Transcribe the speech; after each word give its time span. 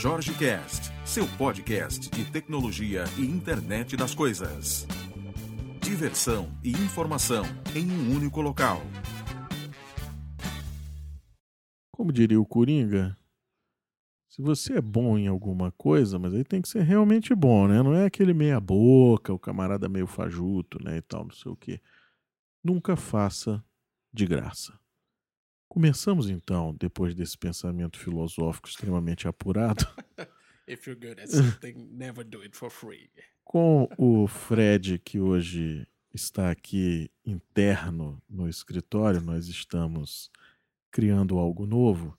Jorge 0.00 0.32
Cast, 0.34 0.92
seu 1.04 1.26
podcast 1.36 2.08
de 2.08 2.30
tecnologia 2.30 3.02
e 3.18 3.22
internet 3.22 3.96
das 3.96 4.14
coisas. 4.14 4.86
Diversão 5.82 6.56
e 6.62 6.70
informação 6.70 7.42
em 7.74 7.90
um 7.90 8.14
único 8.14 8.40
local. 8.40 8.80
Como 11.92 12.12
diria 12.12 12.40
o 12.40 12.46
Coringa, 12.46 13.18
se 14.28 14.40
você 14.40 14.74
é 14.74 14.80
bom 14.80 15.18
em 15.18 15.26
alguma 15.26 15.72
coisa, 15.72 16.16
mas 16.16 16.32
aí 16.32 16.44
tem 16.44 16.62
que 16.62 16.68
ser 16.68 16.84
realmente 16.84 17.34
bom, 17.34 17.66
né? 17.66 17.82
Não 17.82 17.92
é 17.92 18.04
aquele 18.04 18.32
meia 18.32 18.60
boca, 18.60 19.32
o 19.32 19.38
camarada 19.38 19.88
meio 19.88 20.06
fajuto, 20.06 20.80
né, 20.80 20.98
e 20.98 21.02
tal, 21.02 21.24
não 21.24 21.34
sei 21.34 21.50
o 21.50 21.56
quê. 21.56 21.80
Nunca 22.62 22.94
faça 22.94 23.64
de 24.12 24.26
graça. 24.26 24.78
Começamos 25.68 26.30
então, 26.30 26.74
depois 26.78 27.14
desse 27.14 27.36
pensamento 27.36 27.98
filosófico 27.98 28.68
extremamente 28.68 29.28
apurado. 29.28 29.86
If 30.66 30.86
you're 30.86 31.00
good 31.00 31.20
at 31.20 31.28
something, 31.28 31.88
never 31.92 32.22
do 32.24 32.42
it 32.42 32.54
for 32.54 32.70
free. 32.70 33.08
Com 33.42 33.88
o 33.96 34.26
Fred, 34.26 34.98
que 34.98 35.18
hoje 35.18 35.86
está 36.12 36.50
aqui 36.50 37.10
interno 37.24 38.22
no 38.28 38.48
escritório, 38.48 39.20
nós 39.22 39.48
estamos 39.48 40.30
criando 40.90 41.38
algo 41.38 41.64
novo. 41.64 42.18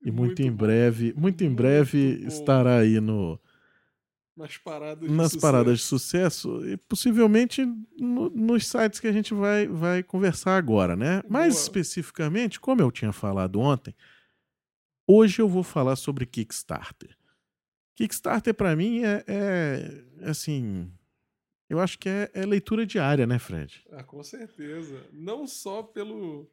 E 0.00 0.10
muito, 0.10 0.40
muito 0.40 0.42
em 0.42 0.50
breve, 0.50 1.12
muito 1.14 1.44
em 1.44 1.54
breve 1.54 2.16
bom. 2.16 2.28
estará 2.28 2.78
aí 2.78 2.98
no, 2.98 3.38
nas 4.36 4.56
paradas 4.56 5.10
nas 5.10 5.32
de 5.32 5.38
paradas 5.38 5.78
de 5.78 5.84
sucesso 5.84 6.66
e 6.66 6.76
possivelmente 6.76 7.64
no, 7.98 8.30
nos 8.30 8.66
sites 8.66 8.98
que 8.98 9.06
a 9.06 9.12
gente 9.12 9.34
vai, 9.34 9.66
vai 9.66 10.02
conversar 10.02 10.56
agora, 10.56 10.96
né? 10.96 11.20
Boa. 11.20 11.32
Mais 11.32 11.60
especificamente, 11.60 12.58
como 12.58 12.80
eu 12.80 12.90
tinha 12.90 13.12
falado 13.12 13.60
ontem, 13.60 13.94
hoje 15.06 15.40
eu 15.40 15.48
vou 15.48 15.62
falar 15.62 15.96
sobre 15.96 16.26
Kickstarter. 16.26 17.16
Kickstarter 17.94 18.54
para 18.54 18.74
mim 18.74 19.02
é, 19.04 19.24
é, 19.26 20.04
assim, 20.28 20.90
eu 21.68 21.78
acho 21.78 21.98
que 21.98 22.08
é, 22.08 22.30
é 22.32 22.46
leitura 22.46 22.86
diária, 22.86 23.26
né, 23.26 23.38
Fred? 23.38 23.84
Ah, 23.92 24.02
com 24.02 24.22
certeza. 24.22 25.06
Não 25.12 25.46
só 25.46 25.82
pelo 25.82 26.50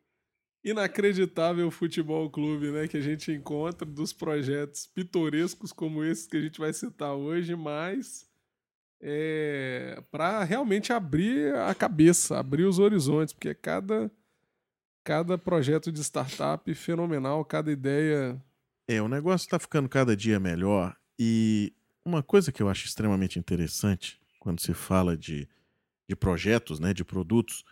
inacreditável 0.64 1.70
futebol 1.72 2.30
clube, 2.30 2.72
né, 2.72 2.88
que 2.88 2.98
a 2.98 3.02
gente 3.02 3.32
encontra 3.32 3.86
dos 3.86 4.12
projetos 4.12 4.86
pitorescos 4.88 5.72
como 5.72 6.04
esses 6.04 6.28
que 6.28 6.38
a 6.38 6.42
gente 6.42 6.60
vai 6.60 6.74
citar 6.74 7.14
hoje, 7.14 7.56
mas 7.56 8.28
é, 9.02 10.04
para 10.12 10.44
realmente 10.44 10.92
abrir 10.92 11.56
a 11.56 11.74
cabeça, 11.74 12.38
abrir 12.38 12.66
os 12.66 12.80
horizontes, 12.80 13.34
porque 13.34 13.54
cada 13.54 14.12
cada 15.04 15.38
projeto 15.38 15.92
de 15.92 16.02
startup 16.02 16.72
fenomenal, 16.76 17.44
cada 17.44 17.72
ideia. 17.72 18.40
É, 18.88 19.02
o 19.02 19.08
negócio 19.08 19.46
está 19.46 19.58
ficando 19.58 19.90
cada 19.90 20.16
dia 20.16 20.40
melhor 20.40 20.96
e 21.18 21.74
uma 22.06 22.22
coisa 22.22 22.52
que 22.52 22.62
eu 22.62 22.70
acho 22.70 22.86
extremamente 22.86 23.40
interessante 23.40 24.20
quando 24.40 24.60
se 24.60 24.74
fala 24.74 25.18
de, 25.18 25.48
de 26.08 26.16
projetos, 26.16 26.80
né, 26.80 26.94
de 26.94 27.04
produtos, 27.04 27.64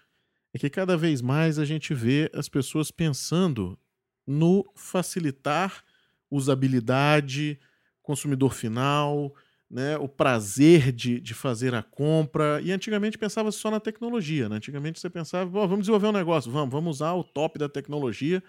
é 0.53 0.57
que 0.57 0.69
cada 0.69 0.97
vez 0.97 1.21
mais 1.21 1.59
a 1.59 1.65
gente 1.65 1.93
vê 1.93 2.29
as 2.33 2.49
pessoas 2.49 2.91
pensando 2.91 3.77
no 4.25 4.65
facilitar 4.75 5.83
usabilidade, 6.29 7.59
consumidor 8.01 8.53
final, 8.53 9.33
né, 9.69 9.97
o 9.97 10.07
prazer 10.07 10.91
de, 10.91 11.19
de 11.19 11.33
fazer 11.33 11.73
a 11.73 11.83
compra. 11.83 12.59
E 12.61 12.71
antigamente 12.71 13.17
pensava 13.17 13.51
só 13.51 13.71
na 13.71 13.79
tecnologia. 13.79 14.49
Né? 14.49 14.57
Antigamente 14.57 14.99
você 14.99 15.09
pensava, 15.09 15.49
vamos 15.49 15.79
desenvolver 15.79 16.07
um 16.07 16.11
negócio, 16.11 16.51
vamos, 16.51 16.71
vamos 16.71 16.97
usar 16.97 17.13
o 17.13 17.23
top 17.23 17.57
da 17.59 17.69
tecnologia 17.69 18.43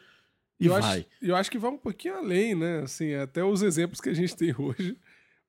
e 0.60 0.66
eu 0.66 0.72
vai. 0.72 0.82
Acho, 0.82 1.06
eu 1.22 1.36
acho 1.36 1.50
que 1.50 1.58
vai 1.58 1.70
um 1.70 1.78
pouquinho 1.78 2.16
além, 2.16 2.54
né? 2.54 2.80
Assim, 2.80 3.14
até 3.14 3.44
os 3.44 3.62
exemplos 3.62 4.00
que 4.00 4.08
a 4.08 4.14
gente 4.14 4.36
tem 4.36 4.54
hoje 4.58 4.96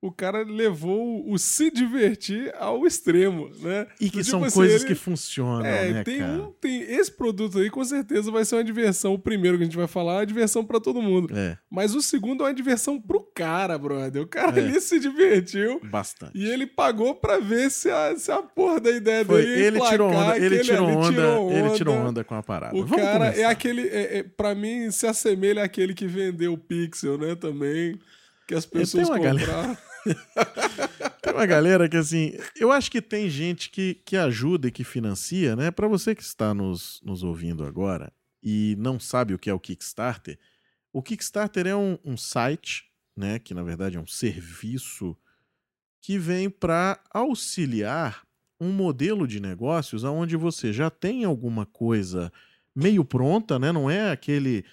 o 0.01 0.11
cara 0.11 0.43
levou 0.43 1.29
o 1.29 1.37
se 1.37 1.69
divertir 1.69 2.53
ao 2.57 2.87
extremo, 2.87 3.49
né? 3.59 3.85
E 3.99 4.09
que 4.09 4.19
tipo 4.19 4.23
são 4.23 4.43
assim, 4.45 4.55
coisas 4.55 4.81
ele... 4.81 4.93
que 4.93 4.95
funcionam, 4.95 5.65
é, 5.65 5.91
né, 5.91 6.03
tem 6.05 6.19
cara? 6.19 6.41
Um, 6.41 6.51
tem 6.53 6.81
esse 6.83 7.11
produto 7.11 7.59
aí 7.59 7.69
com 7.69 7.83
certeza 7.83 8.31
vai 8.31 8.45
ser 8.45 8.55
uma 8.55 8.63
diversão. 8.63 9.13
O 9.13 9.19
primeiro 9.19 9.57
que 9.57 9.63
a 9.63 9.65
gente 9.65 9.75
vai 9.75 9.87
falar 9.87 10.13
é 10.13 10.17
uma 10.19 10.25
diversão 10.25 10.63
para 10.63 10.79
todo 10.79 11.01
mundo. 11.01 11.37
É. 11.37 11.57
Mas 11.69 11.93
o 11.93 12.01
segundo 12.01 12.43
é 12.43 12.47
uma 12.47 12.53
diversão 12.53 12.99
pro 12.99 13.19
cara, 13.35 13.77
brother. 13.77 14.21
O 14.21 14.27
cara 14.27 14.57
é. 14.57 14.63
ali 14.63 14.79
se 14.79 14.99
divertiu. 15.01 15.81
Bastante. 15.83 16.31
E 16.33 16.49
ele 16.49 16.65
pagou 16.65 17.15
para 17.15 17.37
ver 17.39 17.69
se 17.69 17.89
a, 17.89 18.15
se 18.15 18.31
a 18.31 18.41
porra 18.41 18.79
da 18.79 18.91
ideia 18.91 19.25
Foi, 19.25 19.41
dele 19.41 19.67
ele 19.67 19.81
tirou 19.81 20.11
onda, 20.11 20.37
ele, 20.37 20.59
tirou 20.59 20.87
onda, 20.87 21.11
tirou 21.11 21.47
onda, 21.47 21.59
ele 21.59 21.69
tirou 21.71 21.95
onda 21.95 22.23
com 22.23 22.35
a 22.35 22.43
parada. 22.43 22.75
O 22.75 22.85
Vamos 22.85 23.03
cara 23.03 23.25
é 23.25 23.31
começar. 23.31 23.41
é 23.41 23.45
aquele, 23.45 23.87
é, 23.89 24.17
é, 24.19 24.23
para 24.23 24.55
mim 24.55 24.89
se 24.91 25.05
assemelha 25.05 25.61
àquele 25.61 25.93
que 25.93 26.07
vendeu 26.07 26.53
o 26.53 26.57
Pixel, 26.57 27.17
né, 27.17 27.35
também, 27.35 27.99
que 28.47 28.55
as 28.55 28.65
pessoas 28.65 29.09
compraram. 29.09 29.37
Galera... 29.37 29.77
tem 31.21 31.33
uma 31.33 31.45
galera 31.45 31.87
que, 31.87 31.97
assim, 31.97 32.33
eu 32.55 32.71
acho 32.71 32.89
que 32.89 33.01
tem 33.01 33.29
gente 33.29 33.69
que, 33.69 33.95
que 34.05 34.17
ajuda 34.17 34.67
e 34.67 34.71
que 34.71 34.83
financia, 34.83 35.55
né? 35.55 35.71
Para 35.71 35.87
você 35.87 36.15
que 36.15 36.23
está 36.23 36.53
nos, 36.53 37.01
nos 37.03 37.23
ouvindo 37.23 37.63
agora 37.63 38.11
e 38.41 38.75
não 38.79 38.99
sabe 38.99 39.33
o 39.33 39.39
que 39.39 39.49
é 39.49 39.53
o 39.53 39.59
Kickstarter, 39.59 40.37
o 40.91 41.01
Kickstarter 41.01 41.67
é 41.67 41.75
um, 41.75 41.97
um 42.03 42.17
site, 42.17 42.85
né? 43.15 43.39
Que 43.39 43.53
na 43.53 43.63
verdade 43.63 43.97
é 43.97 43.99
um 43.99 44.07
serviço 44.07 45.15
que 46.01 46.17
vem 46.17 46.49
para 46.49 46.99
auxiliar 47.11 48.25
um 48.59 48.71
modelo 48.71 49.27
de 49.27 49.39
negócios 49.39 50.03
onde 50.03 50.35
você 50.35 50.73
já 50.73 50.89
tem 50.89 51.23
alguma 51.23 51.65
coisa 51.65 52.31
meio 52.75 53.05
pronta, 53.05 53.59
né? 53.59 53.71
Não 53.71 53.89
é 53.89 54.11
aquele. 54.11 54.65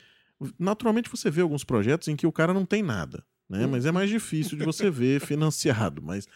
Naturalmente 0.59 1.11
você 1.11 1.31
vê 1.31 1.41
alguns 1.41 1.65
projetos 1.65 2.09
em 2.09 2.17
que 2.17 2.27
o 2.27 2.33
cara 2.33 2.53
não 2.53 2.67
tem 2.67 2.83
nada 2.83 3.25
né? 3.49 3.67
Mas 3.67 3.87
é 3.87 3.93
mais 3.93 4.11
difícil 4.11 4.59
de 4.59 4.65
você 4.65 4.91
ver 4.91 5.21
financiado. 5.21 6.03
Mas 6.03 6.27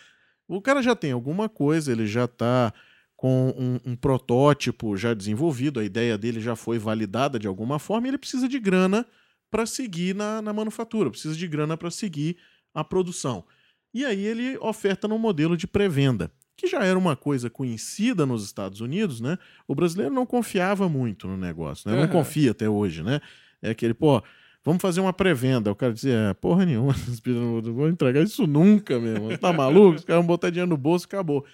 o 0.48 0.60
cara 0.60 0.82
já 0.82 0.97
tem 0.97 1.12
alguma 1.12 1.48
coisa, 1.48 1.93
ele 1.93 2.06
já 2.06 2.25
está 2.25 2.72
com 3.16 3.54
um, 3.56 3.93
um, 3.93 3.97
protótipo 3.97 4.97
já 4.97 5.12
desenvolvido, 5.12 5.78
a 5.78 5.84
ideia 5.84 6.16
dele 6.16 6.41
já 6.41 6.56
foi 6.56 6.78
validada 6.78 7.38
de 7.38 7.47
alguma 7.47 7.78
forma, 7.78 8.06
e 8.06 8.10
ele 8.10 8.19
precisa 8.19 8.48
de 8.48 8.59
grana 8.59 9.04
para 9.50 9.66
seguir 9.66 10.15
na, 10.15 10.41
na 10.41 10.54
manufatura, 10.54 11.10
precisa 11.10 11.34
de 11.34 11.47
grana 11.47 11.76
para 11.76 11.91
seguir 11.91 12.38
a 12.72 12.82
produção. 12.82 13.44
E 13.92 14.04
aí 14.06 14.25
ele 14.25 14.56
oferta 14.59 15.06
num 15.06 15.19
modelo 15.19 15.56
de 15.56 15.66
pré-venda, 15.66 16.32
que 16.56 16.66
já 16.66 16.82
era 16.84 16.98
uma 16.98 17.15
coisa 17.15 17.50
conhecida 17.50 18.25
nos 18.25 18.44
Estados 18.44 18.81
Unidos, 18.81 19.21
né? 19.21 19.37
O 19.69 19.75
brasileiro 19.75 20.15
não 20.15 20.25
confiava 20.25 20.88
muito 20.88 21.28
no 21.28 21.37
negócio, 21.37 21.91
né? 21.91 22.00
Não 22.00 22.09
confia 22.09 22.53
até 22.53 22.69
hoje, 22.69 23.03
né? 23.03 23.21
É 23.60 23.71
aquele, 23.71 23.92
pô, 23.92 24.22
Vamos 24.65 24.82
fazer 24.82 25.00
uma 25.00 25.12
pré-venda. 25.12 25.72
O 25.72 25.75
cara 25.75 25.93
dizia, 25.93 26.31
é, 26.31 26.34
porra 26.34 26.66
nenhuma, 26.66 26.94
não 27.26 27.62
vou 27.62 27.88
entregar 27.88 28.22
isso 28.22 28.47
nunca 28.47 28.98
mesmo. 28.98 29.37
Tá 29.38 29.53
maluco? 29.53 29.97
Os 29.97 30.04
caras 30.04 30.21
vão 30.21 30.26
botar 30.26 30.50
dinheiro 30.50 30.71
no 30.71 30.76
bolso 30.76 31.06
e 31.06 31.09
acabou. 31.09 31.44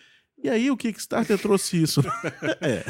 E 0.42 0.50
aí 0.50 0.70
o 0.70 0.76
Kickstarter 0.76 1.38
trouxe 1.38 1.82
isso. 1.82 2.00
é. 2.60 2.84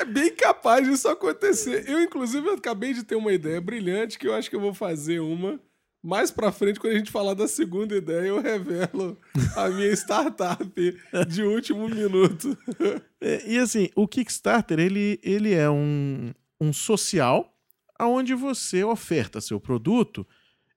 é 0.00 0.04
bem 0.04 0.34
capaz 0.34 0.86
disso 0.86 1.08
acontecer. 1.08 1.88
Eu, 1.88 2.00
inclusive, 2.00 2.48
acabei 2.50 2.94
de 2.94 3.02
ter 3.02 3.16
uma 3.16 3.32
ideia 3.32 3.60
brilhante 3.60 4.18
que 4.18 4.26
eu 4.26 4.34
acho 4.34 4.48
que 4.48 4.56
eu 4.56 4.60
vou 4.60 4.72
fazer 4.72 5.20
uma. 5.20 5.60
Mais 6.02 6.30
pra 6.30 6.52
frente, 6.52 6.78
quando 6.78 6.92
a 6.92 6.98
gente 6.98 7.10
falar 7.10 7.34
da 7.34 7.48
segunda 7.48 7.96
ideia, 7.96 8.28
eu 8.28 8.40
revelo 8.40 9.18
a 9.56 9.68
minha 9.68 9.92
startup 9.92 10.98
de 11.28 11.42
último 11.42 11.88
minuto. 11.88 12.56
É, 13.18 13.50
e 13.50 13.58
assim, 13.58 13.88
o 13.96 14.06
Kickstarter, 14.06 14.78
ele, 14.78 15.18
ele 15.22 15.52
é 15.52 15.70
um, 15.70 16.32
um 16.60 16.70
social 16.70 17.55
aonde 17.98 18.34
você 18.34 18.84
oferta 18.84 19.40
seu 19.40 19.60
produto 19.60 20.26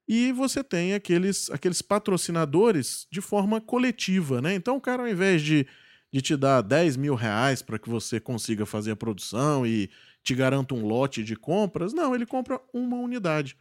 e 0.07 0.31
você 0.31 0.63
tem 0.63 0.94
aqueles, 0.94 1.50
aqueles 1.52 1.81
patrocinadores 1.81 3.07
de 3.12 3.22
forma 3.22 3.62
coletiva, 3.62 4.41
né? 4.41 4.56
Então 4.56 4.78
o 4.78 4.81
cara, 4.81 5.03
ao 5.03 5.09
invés 5.09 5.41
de, 5.41 5.67
de 6.11 6.22
te 6.22 6.35
dar 6.35 6.61
10 6.61 6.97
mil 6.97 7.14
reais 7.14 7.61
para 7.61 7.78
que 7.78 7.90
você 7.90 8.20
consiga 8.20 8.66
fazer 8.66 8.91
a 8.91 8.96
produção 8.96 9.66
e 9.66 9.90
te 10.23 10.34
garanta 10.34 10.73
um 10.73 10.85
lote 10.85 11.23
de 11.23 11.35
compras, 11.35 11.94
não, 11.94 12.16
ele 12.16 12.26
compra 12.26 12.59
uma 12.73 12.97
unidade. 12.97 13.55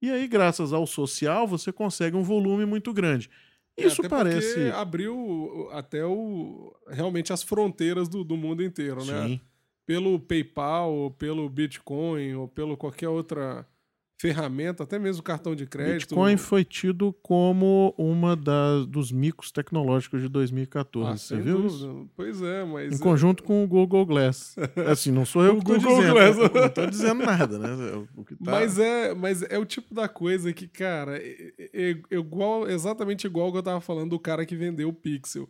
E 0.00 0.10
aí, 0.10 0.28
graças 0.28 0.72
ao 0.72 0.86
social, 0.86 1.46
você 1.46 1.72
consegue 1.72 2.16
um 2.16 2.22
volume 2.22 2.66
muito 2.66 2.92
grande. 2.92 3.30
É, 3.76 3.86
Isso 3.86 4.00
até 4.00 4.08
parece. 4.08 4.70
abriu 4.70 5.68
até 5.72 6.04
o, 6.04 6.74
realmente 6.88 7.32
as 7.32 7.42
fronteiras 7.42 8.08
do, 8.08 8.22
do 8.22 8.36
mundo 8.36 8.62
inteiro, 8.62 9.04
né? 9.04 9.40
Pelo 9.86 10.18
PayPal, 10.18 10.92
ou 10.92 11.10
pelo 11.10 11.48
Bitcoin, 11.48 12.34
ou 12.34 12.48
pelo 12.48 12.76
qualquer 12.76 13.08
outra 13.08 13.66
ferramenta, 14.18 14.82
até 14.82 14.98
mesmo 14.98 15.22
cartão 15.22 15.54
de 15.54 15.66
crédito. 15.66 16.08
Bitcoin 16.08 16.36
foi 16.36 16.64
tido 16.64 17.12
como 17.22 17.94
uma 17.98 18.34
das, 18.34 18.86
dos 18.86 19.12
micos 19.12 19.52
tecnológicos 19.52 20.22
de 20.22 20.28
2014, 20.28 21.10
ah, 21.10 21.16
você 21.16 21.36
viu? 21.40 21.62
Dúvida. 21.62 22.08
Pois 22.16 22.40
é, 22.40 22.64
mas... 22.64 22.94
Em 22.94 22.98
conjunto 22.98 23.42
com 23.42 23.62
o 23.62 23.68
Google 23.68 24.06
Glass. 24.06 24.56
Assim, 24.90 25.10
não 25.10 25.26
sou 25.26 25.44
eu 25.44 25.60
que 25.60 25.70
estou 25.70 25.76
dizendo. 25.78 26.12
Glass. 26.14 26.36
Não 26.36 26.66
estou 26.66 26.86
dizendo 26.86 27.26
nada, 27.26 27.58
né? 27.58 27.68
É 27.92 28.20
o 28.20 28.24
que 28.24 28.34
tá... 28.36 28.50
mas, 28.52 28.78
é, 28.78 29.14
mas 29.14 29.42
é 29.42 29.58
o 29.58 29.66
tipo 29.66 29.94
da 29.94 30.08
coisa 30.08 30.52
que, 30.52 30.66
cara, 30.66 31.18
é, 31.18 31.52
é, 31.58 31.90
é 32.10 32.16
igual, 32.16 32.68
exatamente 32.68 33.26
igual 33.26 33.52
que 33.52 33.58
eu 33.58 33.62
tava 33.62 33.80
falando 33.82 34.10
do 34.10 34.18
cara 34.18 34.46
que 34.46 34.56
vendeu 34.56 34.88
o 34.88 34.94
Pixel. 34.94 35.48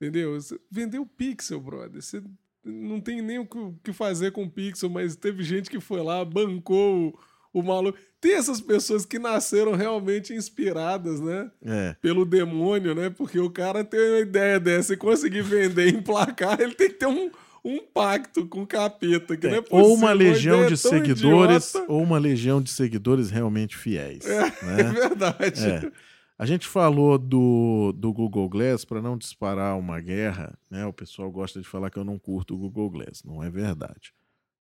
Entendeu? 0.00 0.38
Vendeu 0.70 1.02
o 1.02 1.06
Pixel, 1.06 1.60
brother. 1.60 2.00
Você 2.00 2.22
não 2.66 3.00
tem 3.00 3.22
nem 3.22 3.38
o 3.38 3.46
que 3.82 3.92
fazer 3.92 4.32
com 4.32 4.44
o 4.44 4.50
Pixel, 4.50 4.90
mas 4.90 5.14
teve 5.14 5.42
gente 5.42 5.70
que 5.70 5.80
foi 5.80 6.02
lá, 6.02 6.24
bancou 6.24 7.14
o, 7.52 7.60
o 7.60 7.62
maluco. 7.62 7.98
Tem 8.20 8.34
essas 8.34 8.60
pessoas 8.60 9.06
que 9.06 9.18
nasceram 9.18 9.74
realmente 9.74 10.34
inspiradas, 10.34 11.20
né? 11.20 11.50
É. 11.64 11.96
Pelo 12.02 12.24
demônio, 12.24 12.94
né? 12.94 13.08
Porque 13.08 13.38
o 13.38 13.50
cara 13.50 13.84
tem 13.84 14.00
uma 14.00 14.18
ideia 14.18 14.58
dessa 14.58 14.94
e 14.94 14.96
conseguir 14.96 15.42
vender 15.42 15.88
e 15.88 15.96
emplacar, 15.96 16.58
ele 16.60 16.74
tem 16.74 16.88
que 16.88 16.94
ter 16.94 17.06
um, 17.06 17.30
um 17.64 17.78
pacto 17.78 18.46
com 18.46 18.62
o 18.62 18.66
capeta, 18.66 19.36
que 19.36 19.46
não 19.46 19.54
é 19.54 19.60
possível. 19.60 19.84
ou 19.84 19.94
uma 19.94 20.12
legião 20.12 20.56
ideia 20.56 20.70
de 20.70 20.76
seguidores, 20.76 21.70
idiota. 21.70 21.92
ou 21.92 22.02
uma 22.02 22.18
legião 22.18 22.60
de 22.60 22.70
seguidores 22.70 23.30
realmente 23.30 23.76
fiéis. 23.76 24.26
É, 24.26 24.40
né? 24.40 24.80
é 24.80 24.84
verdade. 24.84 25.66
É. 25.66 25.90
A 26.38 26.44
gente 26.44 26.66
falou 26.66 27.16
do, 27.16 27.92
do 27.92 28.12
Google 28.12 28.48
Glass 28.48 28.84
para 28.84 29.00
não 29.00 29.16
disparar 29.16 29.78
uma 29.78 29.98
guerra, 30.00 30.58
né? 30.70 30.84
O 30.84 30.92
pessoal 30.92 31.30
gosta 31.30 31.60
de 31.60 31.66
falar 31.66 31.90
que 31.90 31.98
eu 31.98 32.04
não 32.04 32.18
curto 32.18 32.54
o 32.54 32.58
Google 32.58 32.90
Glass. 32.90 33.22
Não 33.24 33.42
é 33.42 33.50
verdade. 33.50 34.12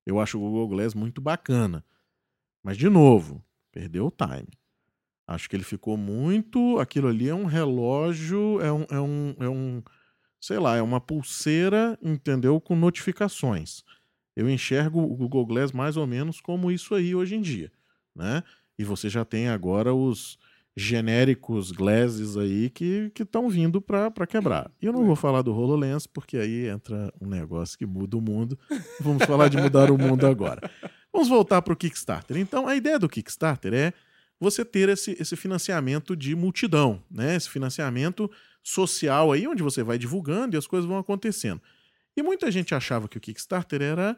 Eu 0.05 0.19
acho 0.19 0.37
o 0.37 0.41
Google 0.41 0.69
Glass 0.69 0.93
muito 0.93 1.19
bacana. 1.19 1.83
Mas, 2.63 2.77
de 2.77 2.87
novo, 2.87 3.43
perdeu 3.71 4.07
o 4.07 4.11
time. 4.11 4.47
Acho 5.27 5.49
que 5.49 5.55
ele 5.55 5.63
ficou 5.63 5.97
muito. 5.97 6.79
Aquilo 6.79 7.09
ali 7.09 7.27
é 7.27 7.35
um 7.35 7.45
relógio, 7.45 8.61
é 8.61 8.71
um, 8.71 8.85
é 8.89 9.01
um, 9.01 9.35
é 9.39 9.49
um 9.49 9.83
sei 10.39 10.59
lá, 10.59 10.77
é 10.77 10.81
uma 10.81 11.01
pulseira, 11.01 11.97
entendeu? 12.01 12.61
Com 12.61 12.75
notificações. 12.75 13.83
Eu 14.35 14.49
enxergo 14.49 15.01
o 15.01 15.15
Google 15.15 15.45
Glass 15.45 15.71
mais 15.71 15.97
ou 15.97 16.05
menos 16.05 16.39
como 16.39 16.71
isso 16.71 16.93
aí 16.93 17.15
hoje 17.15 17.35
em 17.35 17.41
dia, 17.41 17.71
né? 18.15 18.43
E 18.77 18.83
você 18.83 19.09
já 19.09 19.25
tem 19.25 19.47
agora 19.47 19.93
os 19.93 20.37
genéricos 20.75 21.71
glasses 21.71 22.35
aí 22.35 22.69
que 22.69 23.11
estão 23.17 23.49
vindo 23.49 23.79
para 23.81 24.27
quebrar. 24.27 24.69
E 24.81 24.85
eu 24.85 24.91
não 24.91 25.05
vou 25.05 25.15
falar 25.15 25.41
do 25.41 25.55
HoloLens, 25.55 26.05
porque 26.05 26.37
aí 26.37 26.67
entra 26.67 27.13
um 27.21 27.27
negócio 27.27 27.77
que 27.77 27.85
muda 27.85 28.17
o 28.17 28.21
mundo. 28.21 28.59
Vamos 28.99 29.23
falar 29.25 29.47
de 29.47 29.57
mudar 29.57 29.89
o 29.89 29.97
mundo 29.97 30.27
agora. 30.27 30.69
Vamos 31.13 31.29
voltar 31.29 31.61
para 31.61 31.71
o 31.71 31.77
Kickstarter. 31.77 32.35
Então, 32.35 32.67
a 32.67 32.75
ideia 32.75 32.99
do 32.99 33.07
Kickstarter 33.07 33.73
é 33.73 33.93
você 34.37 34.65
ter 34.65 34.89
esse, 34.89 35.15
esse 35.17 35.35
financiamento 35.37 36.13
de 36.13 36.35
multidão, 36.35 37.01
né? 37.09 37.35
Esse 37.35 37.49
financiamento 37.49 38.29
social 38.61 39.31
aí, 39.31 39.47
onde 39.47 39.63
você 39.63 39.81
vai 39.81 39.97
divulgando 39.97 40.55
e 40.55 40.59
as 40.59 40.67
coisas 40.67 40.87
vão 40.87 40.97
acontecendo. 40.97 41.61
E 42.17 42.21
muita 42.21 42.51
gente 42.51 42.75
achava 42.75 43.07
que 43.07 43.17
o 43.17 43.21
Kickstarter 43.21 43.81
era 43.81 44.17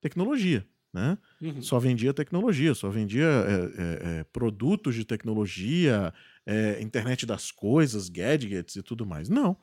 tecnologia, 0.00 0.66
né? 0.92 1.18
Uhum. 1.40 1.62
Só 1.62 1.78
vendia 1.78 2.14
tecnologia, 2.14 2.74
só 2.74 2.88
vendia 2.88 3.26
é, 3.26 3.28
é, 3.28 4.18
é, 4.20 4.24
produtos 4.24 4.94
de 4.94 5.04
tecnologia, 5.04 6.12
é, 6.46 6.80
internet 6.80 7.26
das 7.26 7.50
coisas, 7.50 8.08
gadgets 8.08 8.76
e 8.76 8.82
tudo 8.82 9.04
mais. 9.04 9.28
Não. 9.28 9.56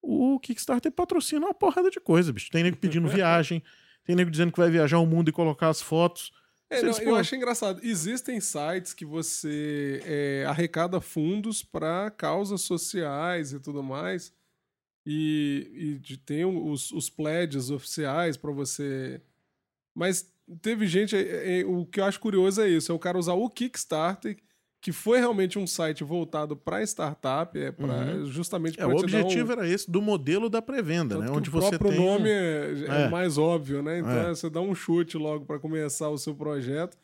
O 0.00 0.38
Kickstarter 0.38 0.92
patrocina 0.92 1.46
uma 1.46 1.54
porrada 1.54 1.90
de 1.90 2.00
coisa, 2.00 2.32
bicho. 2.32 2.50
Tem 2.50 2.62
nego 2.62 2.76
pedindo 2.76 3.08
viagem, 3.08 3.62
tem 4.04 4.14
nego 4.14 4.30
dizendo 4.30 4.52
que 4.52 4.58
vai 4.58 4.70
viajar 4.70 4.98
o 4.98 5.06
mundo 5.06 5.28
e 5.28 5.32
colocar 5.32 5.68
as 5.68 5.80
fotos. 5.80 6.32
É, 6.70 6.82
não, 6.82 6.98
eu 6.98 7.14
acho 7.14 7.36
engraçado. 7.36 7.80
Existem 7.82 8.40
sites 8.40 8.94
que 8.94 9.04
você 9.04 10.02
é, 10.04 10.44
arrecada 10.46 11.00
fundos 11.00 11.62
para 11.62 12.10
causas 12.10 12.62
sociais 12.62 13.52
e 13.52 13.60
tudo 13.60 13.82
mais. 13.82 14.32
E, 15.06 16.00
e 16.08 16.16
tem 16.16 16.44
os, 16.44 16.90
os 16.90 17.10
pledges 17.10 17.70
oficiais 17.70 18.36
para 18.36 18.50
você. 18.50 19.20
Mas 19.94 20.33
teve 20.62 20.86
gente. 20.86 21.16
é, 21.16 21.60
é, 21.60 21.64
o 21.64 21.84
que 21.86 22.00
eu 22.00 22.04
acho 22.04 22.20
curioso 22.20 22.60
é 22.62 22.68
isso: 22.68 22.90
é 22.90 22.94
o 22.94 22.98
cara 22.98 23.18
usar 23.18 23.34
o 23.34 23.48
Kickstarter, 23.50 24.36
que 24.80 24.92
foi 24.92 25.18
realmente 25.18 25.58
um 25.58 25.66
site 25.66 26.04
voltado 26.04 26.54
para 26.56 26.82
startup, 26.82 27.58
é 27.58 27.72
pra, 27.72 27.86
Uhum. 27.86 28.26
justamente 28.26 28.78
É, 28.78 28.84
para 28.84 28.94
o 28.94 28.98
objetivo 28.98 29.52
era 29.52 29.66
esse 29.68 29.90
do 29.90 30.02
modelo 30.02 30.50
da 30.50 30.60
pré-venda, 30.60 31.18
né? 31.18 31.26
Onde 31.30 31.48
o 31.48 31.52
você 31.52 31.78
próprio 31.78 31.90
tem 31.92 32.00
um- 32.00 32.04
nome 32.12 32.28
é, 32.28 32.74
é 32.88 33.02
É. 33.04 33.08
mais 33.08 33.38
óbvio, 33.38 33.82
né? 33.82 33.98
Então 34.00 34.10
É. 34.12 34.26
é, 34.30 34.34
você 34.34 34.50
dá 34.50 34.60
um 34.60 34.74
chute 34.74 35.16
logo 35.16 35.46
para 35.46 35.58
começar 35.58 36.10
o 36.10 36.18
seu 36.18 36.34
projeto, 36.34 36.98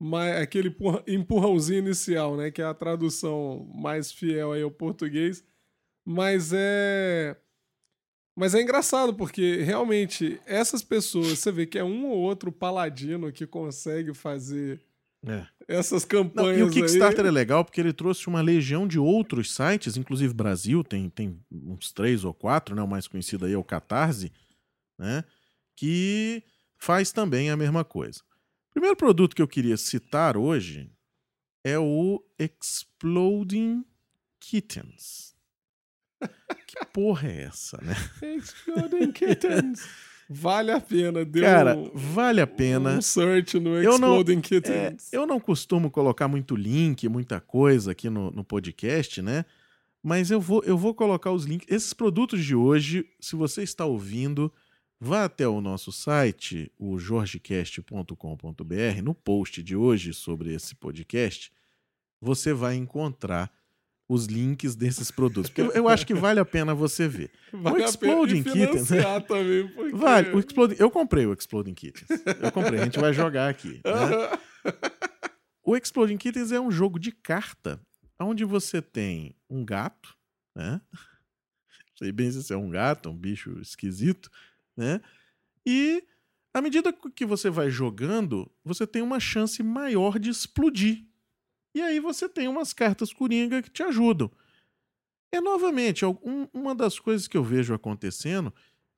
mas 0.00 0.40
aquele 0.40 0.72
empurrãozinho 1.08 1.78
inicial, 1.80 2.36
né? 2.36 2.50
Que 2.52 2.62
é 2.62 2.64
a 2.64 2.74
tradução 2.74 3.68
mais 3.74 4.12
fiel 4.12 4.52
aí 4.52 4.62
ao 4.62 4.70
português. 4.70 5.42
Mas 6.04 6.52
é. 6.54 7.36
Mas 8.36 8.54
é 8.54 8.60
engraçado, 8.60 9.14
porque 9.14 9.62
realmente 9.62 10.38
essas 10.44 10.82
pessoas, 10.82 11.38
você 11.38 11.50
vê 11.50 11.66
que 11.66 11.78
é 11.78 11.84
um 11.84 12.06
ou 12.06 12.18
outro 12.18 12.52
paladino 12.52 13.32
que 13.32 13.46
consegue 13.46 14.12
fazer 14.12 14.80
É. 15.26 15.46
essas 15.66 16.02
Não, 16.02 16.08
campanhas 16.08 16.58
e 16.58 16.62
o 16.62 16.70
Kickstarter 16.70 17.22
aí. 17.24 17.28
é 17.28 17.30
legal 17.30 17.64
porque 17.64 17.80
ele 17.80 17.94
trouxe 17.94 18.26
uma 18.28 18.42
legião 18.42 18.86
de 18.86 18.98
outros 18.98 19.54
sites, 19.54 19.96
inclusive 19.96 20.34
Brasil, 20.34 20.84
tem, 20.84 21.08
tem 21.08 21.40
uns 21.50 21.90
três 21.92 22.24
ou 22.24 22.34
quatro, 22.34 22.74
né? 22.74 22.82
O 22.82 22.86
mais 22.86 23.08
conhecido 23.08 23.46
aí 23.46 23.54
é 23.54 23.58
o 23.58 23.64
Catarse, 23.64 24.30
né? 24.98 25.24
Que 25.74 26.42
faz 26.78 27.10
também 27.12 27.48
a 27.50 27.56
mesma 27.56 27.84
coisa. 27.84 28.20
O 28.70 28.72
primeiro 28.74 28.96
produto 28.96 29.34
que 29.34 29.40
eu 29.40 29.48
queria 29.48 29.78
citar 29.78 30.36
hoje 30.36 30.90
é 31.64 31.78
o 31.78 32.22
Exploding 32.38 33.82
Kittens. 34.38 35.34
Que 36.66 36.84
porra 36.92 37.28
é 37.28 37.42
essa, 37.44 37.78
né? 37.82 37.94
Exploding 38.36 39.12
Kittens. 39.12 39.88
Vale 40.28 40.72
a 40.72 40.80
pena. 40.80 41.24
Deu 41.24 41.42
Cara, 41.42 41.76
um- 41.76 41.90
vale 41.94 42.40
a 42.40 42.46
pena. 42.46 42.98
Um 42.98 43.02
search 43.02 43.58
no 43.60 43.76
Eu 43.80 43.98
não- 43.98 44.18
Exploding 44.18 44.38
É, 44.38 44.42
Kittens. 44.42 45.12
eu 45.12 45.26
não 45.26 45.38
costumo 45.38 45.90
colocar 45.90 46.26
muito 46.26 46.56
link, 46.56 47.08
muita 47.08 47.40
coisa 47.40 47.92
aqui 47.92 48.10
no, 48.10 48.30
no 48.32 48.42
podcast, 48.44 49.22
né? 49.22 49.44
Mas 50.02 50.30
eu 50.30 50.40
vou, 50.40 50.62
eu 50.64 50.76
vou 50.76 50.94
colocar 50.94 51.30
os 51.32 51.44
links. 51.44 51.66
Esses 51.70 51.92
produtos 51.92 52.44
de 52.44 52.54
hoje, 52.54 53.08
se 53.20 53.36
você 53.36 53.62
está 53.62 53.84
ouvindo, 53.84 54.52
vá 55.00 55.24
até 55.24 55.46
o 55.46 55.60
nosso 55.60 55.92
site, 55.92 56.72
o 56.78 56.98
jorgecast.com.br. 56.98 59.02
No 59.02 59.14
post 59.14 59.62
de 59.62 59.76
hoje 59.76 60.12
sobre 60.14 60.54
esse 60.54 60.74
podcast, 60.74 61.52
você 62.20 62.52
vai 62.52 62.74
encontrar 62.76 63.50
os 64.08 64.26
links 64.26 64.74
desses 64.76 65.10
produtos. 65.10 65.50
Porque 65.50 65.76
eu- 65.78 65.88
acho 65.88 66.06
que 66.06 66.14
vale 66.14 66.38
a 66.38 66.44
pena 66.44 66.74
você 66.74 67.08
ver. 67.08 67.30
Vale 67.52 67.82
a 67.82 67.86
Exploding 67.88 68.42
Kittens, 68.42 68.88
financiar 68.88 69.22
também, 69.22 69.66
porque... 69.74 69.96
Vale. 69.96 70.30
O 70.34 70.38
Exploding, 70.38 70.76
eu 70.78 70.90
comprei 70.90 71.26
o 71.26 71.32
Exploding 71.32 71.74
Kittens. 71.74 72.06
Eu 72.42 72.52
comprei. 72.52 72.80
A 72.80 72.84
gente 72.84 72.98
vai 73.00 73.12
jogar 73.12 73.48
aqui. 73.48 73.80
né? 73.84 74.72
O 75.68 75.76
Exploding 75.76 76.16
Kittens 76.16 76.52
é 76.52 76.60
um 76.60 76.70
jogo 76.70 76.96
de 76.96 77.10
carta, 77.10 77.80
onde 78.20 78.44
você 78.44 78.80
tem 78.80 79.34
um 79.50 79.64
gato, 79.64 80.14
né? 80.54 80.80
Não 80.92 81.96
sei 81.98 82.12
bem 82.12 82.30
se 82.30 82.52
é 82.52 82.56
um 82.56 82.70
gato, 82.70 83.08
um 83.10 83.16
bicho 83.16 83.58
esquisito, 83.60 84.30
né? 84.76 85.00
E 85.66 86.04
à 86.54 86.62
medida 86.62 86.92
que 86.92 87.26
você 87.26 87.50
vai 87.50 87.68
jogando, 87.68 88.48
você 88.64 88.86
tem 88.86 89.02
uma 89.02 89.18
chance 89.18 89.60
maior 89.60 90.20
de 90.20 90.30
explodir. 90.30 91.04
E 91.76 91.82
aí 91.82 92.00
você 92.00 92.26
tem 92.26 92.48
umas 92.48 92.72
cartas 92.72 93.12
coringa 93.12 93.60
que 93.60 93.68
te 93.68 93.82
ajudam. 93.82 94.30
É 95.30 95.42
novamente, 95.42 96.06
algum- 96.06 96.46
uma 96.54 96.74
das 96.74 96.98
coisas 96.98 97.28
que 97.28 97.36
eu 97.36 97.44
vejo 97.44 97.74
acontecendo 97.74 98.50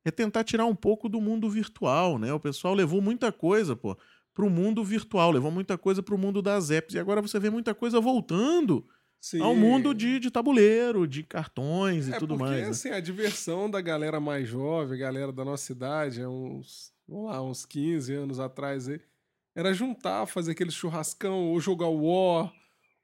é 0.04 0.12
tentar 0.12 0.44
tirar 0.44 0.64
um 0.64 0.76
pouco 0.76 1.08
do 1.08 1.20
mundo 1.20 1.50
virtual, 1.50 2.20
né? 2.20 2.32
O 2.32 2.38
pessoal 2.38 2.74
levou 2.74 3.00
muita 3.02 3.32
coisa, 3.32 3.74
pô, 3.74 3.98
pro 4.32 4.48
mundo 4.48 4.84
virtual, 4.84 5.32
levou 5.32 5.50
muita 5.50 5.76
coisa 5.76 6.04
pro 6.04 6.16
mundo 6.16 6.40
das 6.40 6.70
apps. 6.70 6.94
E 6.94 7.00
agora 7.00 7.20
você 7.20 7.40
vê 7.40 7.50
muita 7.50 7.74
coisa 7.74 8.00
voltando 8.00 8.86
Sim. 9.20 9.40
ao 9.40 9.56
mundo 9.56 9.92
de, 9.92 10.20
de 10.20 10.30
tabuleiro, 10.30 11.04
de 11.04 11.24
cartões 11.24 12.06
e 12.06 12.12
é 12.12 12.18
tudo 12.20 12.36
porque, 12.38 12.44
mais. 12.48 12.62
né? 12.62 12.68
assim, 12.68 12.90
a 12.90 13.00
diversão 13.00 13.68
da 13.68 13.80
galera 13.80 14.20
mais 14.20 14.46
jovem, 14.46 14.96
galera 15.00 15.32
da 15.32 15.44
nossa 15.44 15.72
idade, 15.72 16.20
é 16.20 16.28
uns, 16.28 16.92
vamos 17.08 17.26
lá, 17.26 17.42
uns 17.42 17.66
15 17.66 18.14
anos 18.14 18.38
atrás 18.38 18.88
aí, 18.88 19.00
era 19.52 19.74
juntar, 19.74 20.26
fazer 20.26 20.52
aquele 20.52 20.70
churrascão, 20.70 21.48
ou 21.48 21.58
jogar 21.58 21.88
War, 21.88 22.52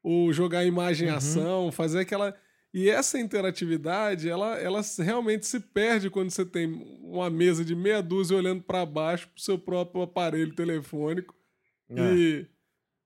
ou 0.05 0.33
jogar 0.33 0.65
imagem 0.65 1.09
Uhum. 1.09 1.17
ação, 1.17 1.73
fazer 1.73 1.99
aquela... 2.01 2.33
E 2.73 2.91
essa 2.91 3.19
interatividade, 3.21 4.29
ela, 4.29 4.59
ela 4.59 4.81
realmente 4.99 5.47
se 5.47 5.61
perde 5.61 6.11
quando 6.11 6.31
você 6.31 6.45
tem 6.45 6.67
uma 7.03 7.31
mesa 7.31 7.65
de 7.65 7.75
meia 7.75 8.03
dúzia 8.03 8.37
olhando 8.37 8.63
para 8.63 8.85
baixo 8.85 9.29
pro 9.29 9.43
seu 9.43 9.57
próprio 9.59 10.03
aparelho 10.03 10.55
telefônico 10.55 11.35
É. 11.89 12.15
e... 12.15 12.47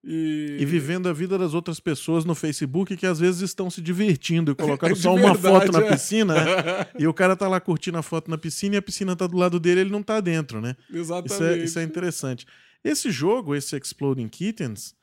E, 0.04 0.58
E 0.60 0.64
vivendo 0.64 1.08
a 1.08 1.12
vida 1.12 1.36
das 1.36 1.54
outras 1.54 1.80
pessoas 1.80 2.24
no 2.24 2.34
Facebook 2.34 2.96
que 2.96 3.04
às 3.04 3.18
vezes 3.18 3.42
estão 3.42 3.68
se 3.68 3.80
divertindo 3.82 4.52
e 4.52 4.54
colocaram 4.54 4.94
De 4.94 5.00
só 5.02 5.12
uma 5.12 5.34
verdade, 5.34 5.66
foto 5.66 5.72
na 5.72 5.86
é. 5.86 5.90
piscina, 5.90 6.34
né? 6.34 6.86
E 6.98 7.06
o 7.06 7.12
cara 7.12 7.36
tá 7.36 7.48
lá 7.48 7.60
curtindo 7.60 7.98
a 7.98 8.02
foto 8.02 8.30
na 8.30 8.38
piscina 8.38 8.76
e 8.76 8.78
a 8.78 8.82
piscina 8.82 9.16
tá 9.16 9.26
do 9.26 9.36
lado 9.36 9.58
dele, 9.58 9.80
ele 9.80 9.90
não 9.90 10.02
tá 10.02 10.20
dentro, 10.20 10.60
né? 10.60 10.76
Exatamente. 10.90 11.32
Isso 11.32 11.44
é, 11.44 11.58
isso 11.58 11.78
é 11.80 11.82
interessante. 11.82 12.46
Esse 12.82 13.10
jogo, 13.10 13.56
esse 13.56 13.76
Exploding 13.76 14.28
Kittens, 14.28 14.94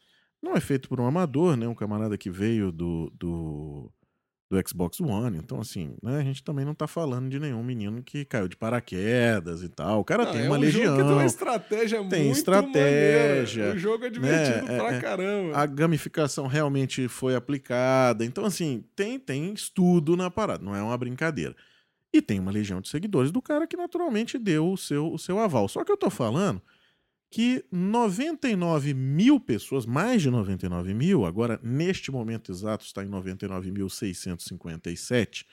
não 0.46 0.56
é 0.56 0.62
feito 0.62 0.88
por 0.88 1.02
um 1.02 1.08
amador, 1.08 1.58
né? 1.58 1.68
Um 1.68 1.74
camarada 1.74 2.18
que 2.18 2.30
veio 2.30 2.72
do, 2.72 3.12
do, 3.18 3.92
do 4.50 4.70
Xbox 4.70 5.02
One. 5.02 5.38
Então, 5.38 5.60
assim, 5.60 5.98
né? 6.04 6.20
a 6.20 6.24
gente 6.24 6.44
também 6.44 6.64
não 6.64 6.76
tá 6.76 6.86
falando 6.86 7.28
de 7.30 7.40
nenhum 7.40 7.64
menino 7.64 8.04
que 8.04 8.24
caiu 8.24 8.48
de 8.48 8.56
paraquedas 8.56 9.64
e 9.64 9.70
tal. 9.70 10.02
O 10.02 10.06
cara 10.06 10.24
Não, 10.24 10.32
tem 10.32 10.44
é 10.44 10.48
uma 10.48 10.58
um 10.58 10.60
legião. 10.60 10.96
Tem 10.96 11.04
uma 11.04 11.26
estratégia 11.26 11.98
Tem 12.08 12.26
muito 12.26 12.38
estratégia, 12.38 13.64
maneira. 13.64 13.76
O 13.76 13.80
jogo 13.80 14.06
é 14.06 14.10
divertido 14.12 14.66
né, 14.68 14.78
pra 14.78 14.94
é- 14.94 15.02
caramba. 15.02 15.58
A 15.58 15.66
gamificação 15.66 16.46
realmente 16.46 17.08
foi 17.08 17.36
aplicada. 17.36 18.24
Então, 18.24 18.46
assim, 18.46 18.86
tem, 18.96 19.20
tem 19.20 19.52
estudo 19.52 20.16
na 20.16 20.30
parada, 20.30 20.64
não 20.64 20.76
é 20.76 20.82
uma 20.82 20.98
brincadeira. 20.98 21.56
E 22.14 22.22
tem 22.22 22.40
uma 22.40 22.52
legião 22.52 22.80
de 22.80 22.88
seguidores 22.88 23.32
do 23.32 23.42
cara 23.42 23.68
que 23.68 23.76
naturalmente 23.76 24.38
deu 24.38 24.72
o 24.72 24.78
seu, 24.78 25.12
o 25.12 25.18
seu 25.18 25.40
aval. 25.40 25.68
Só 25.68 25.84
que 25.84 25.92
eu 25.92 25.98
tô 25.98 26.10
falando 26.10 26.62
que 27.36 27.64
99 27.70 28.94
mil 28.94 29.38
pessoas, 29.42 29.86
mais 29.86 30.22
de 30.22 30.32
99 30.32 30.94
mil, 30.94 31.26
agora 31.26 31.60
neste 31.62 32.10
momento 32.10 32.50
exato 32.50 32.86
está 32.86 33.04
em 33.04 33.10
99.657, 33.10 35.46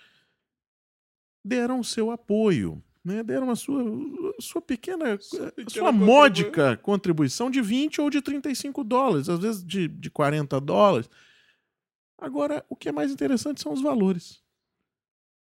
deram 1.45 1.83
seu 1.83 2.13
apoio, 2.13 2.81
né? 3.05 3.25
deram 3.25 3.51
a 3.51 3.57
sua, 3.57 3.83
a 3.83 4.41
sua 4.41 4.63
pequena, 4.63 5.19
Sua 5.21 5.51
pequena 5.51 5.71
sua 5.71 5.91
módica 5.91 6.77
contribuição 6.77 7.51
de 7.51 7.61
20 7.61 8.01
ou 8.01 8.09
de 8.09 8.23
35 8.23 8.85
dólares, 8.85 9.29
às 9.29 9.41
vezes 9.41 9.65
de, 9.65 9.89
de 9.89 10.09
40 10.09 10.61
dólares. 10.61 11.11
Agora, 12.17 12.65
o 12.69 12.77
que 12.77 12.91
é 12.91 12.93
mais 12.93 13.11
interessante 13.11 13.61
são 13.61 13.73
os 13.73 13.83
valores. 13.83 14.41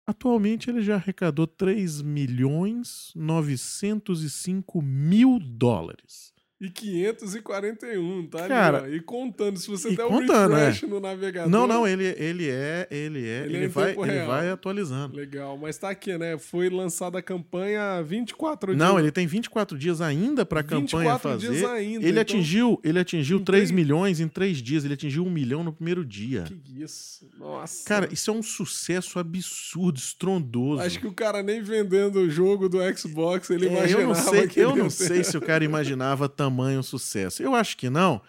Atualmente 0.06 0.70
ele 0.70 0.82
já 0.82 0.94
arrecadou 0.94 1.48
3 1.48 2.00
milhões 2.02 3.12
905 3.16 4.80
mil 4.80 5.40
dólares. 5.40 6.35
E 6.58 6.70
541, 6.70 8.26
tá? 8.28 8.38
ali, 8.40 8.48
Cara, 8.48 8.82
ó. 8.84 8.86
e 8.88 9.00
contando, 9.00 9.58
se 9.58 9.68
você 9.68 9.94
der 9.94 10.04
um 10.06 10.08
contando, 10.08 10.54
refresh 10.54 10.82
no 10.88 10.98
navegador. 11.00 11.50
Não, 11.50 11.66
não, 11.66 11.86
ele, 11.86 12.04
ele 12.16 12.48
é, 12.48 12.86
ele 12.90 13.26
é, 13.28 13.44
Ele 13.44 13.56
ele, 13.56 13.64
é 13.66 13.68
vai, 13.68 13.92
ele 13.92 14.02
real. 14.04 14.26
vai 14.26 14.50
atualizando. 14.50 15.14
Legal, 15.16 15.58
mas 15.58 15.76
tá 15.76 15.90
aqui, 15.90 16.16
né? 16.16 16.38
Foi 16.38 16.70
lançada 16.70 17.18
a 17.18 17.22
campanha 17.22 17.98
há 17.98 18.02
24 18.02 18.74
Não, 18.74 18.92
dias. 18.92 18.98
ele 19.02 19.12
tem 19.12 19.26
24 19.26 19.76
dias 19.78 20.00
ainda 20.00 20.46
para 20.46 20.60
a 20.60 20.62
campanha 20.62 21.12
24 21.14 21.28
fazer. 21.30 21.50
dias 21.50 21.64
ainda. 21.70 21.98
ele 22.06 22.08
então- 22.10 22.22
atingiu, 22.22 22.80
ele 22.82 22.98
atingiu 22.98 23.38
em 23.38 23.44
3 23.44 23.56
três- 23.68 23.70
milhões 23.70 24.20
em 24.20 24.28
3 24.28 24.62
dias, 24.62 24.84
ele 24.84 24.94
atingiu 24.94 25.24
1 25.26 25.30
milhão 25.30 25.62
no 25.62 25.72
primeiro 25.74 26.04
dia. 26.04 26.44
Que 26.44 26.82
isso? 26.82 27.28
Nossa. 27.38 27.84
Cara, 27.86 28.08
isso 28.10 28.30
é 28.30 28.32
um 28.32 28.42
sucesso 28.42 29.18
absurdo, 29.18 29.98
estrondoso. 29.98 30.80
Acho 30.82 30.98
que 31.00 31.06
o 31.06 31.12
cara 31.12 31.42
nem 31.42 31.60
vendendo 31.62 32.16
o 32.20 32.30
jogo 32.30 32.68
do 32.68 32.78
Xbox, 32.96 33.50
ele 33.50 33.66
É, 33.66 33.70
imaginava 33.72 34.02
eu 34.02 34.08
não 34.08 34.14
sei, 34.14 34.50
eu 34.56 34.76
não 34.76 34.84
ter. 34.84 34.90
sei 34.90 35.24
se 35.24 35.36
o 35.36 35.40
cara 35.40 35.62
imaginava 35.64 36.28
tamanho 36.50 36.82
sucesso. 36.82 37.42
Eu 37.42 37.54
acho 37.54 37.76
que 37.76 37.88
não, 37.90 38.20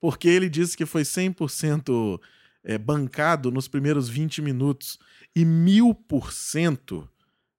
porque 0.00 0.28
ele 0.28 0.48
disse 0.48 0.76
que 0.76 0.86
foi 0.86 1.02
100% 1.02 2.20
é, 2.64 2.78
bancado 2.78 3.50
nos 3.50 3.68
primeiros 3.68 4.08
20 4.08 4.42
minutos 4.42 4.98
e 5.34 5.44
mil 5.44 5.94
por 5.94 6.32
cento 6.32 7.08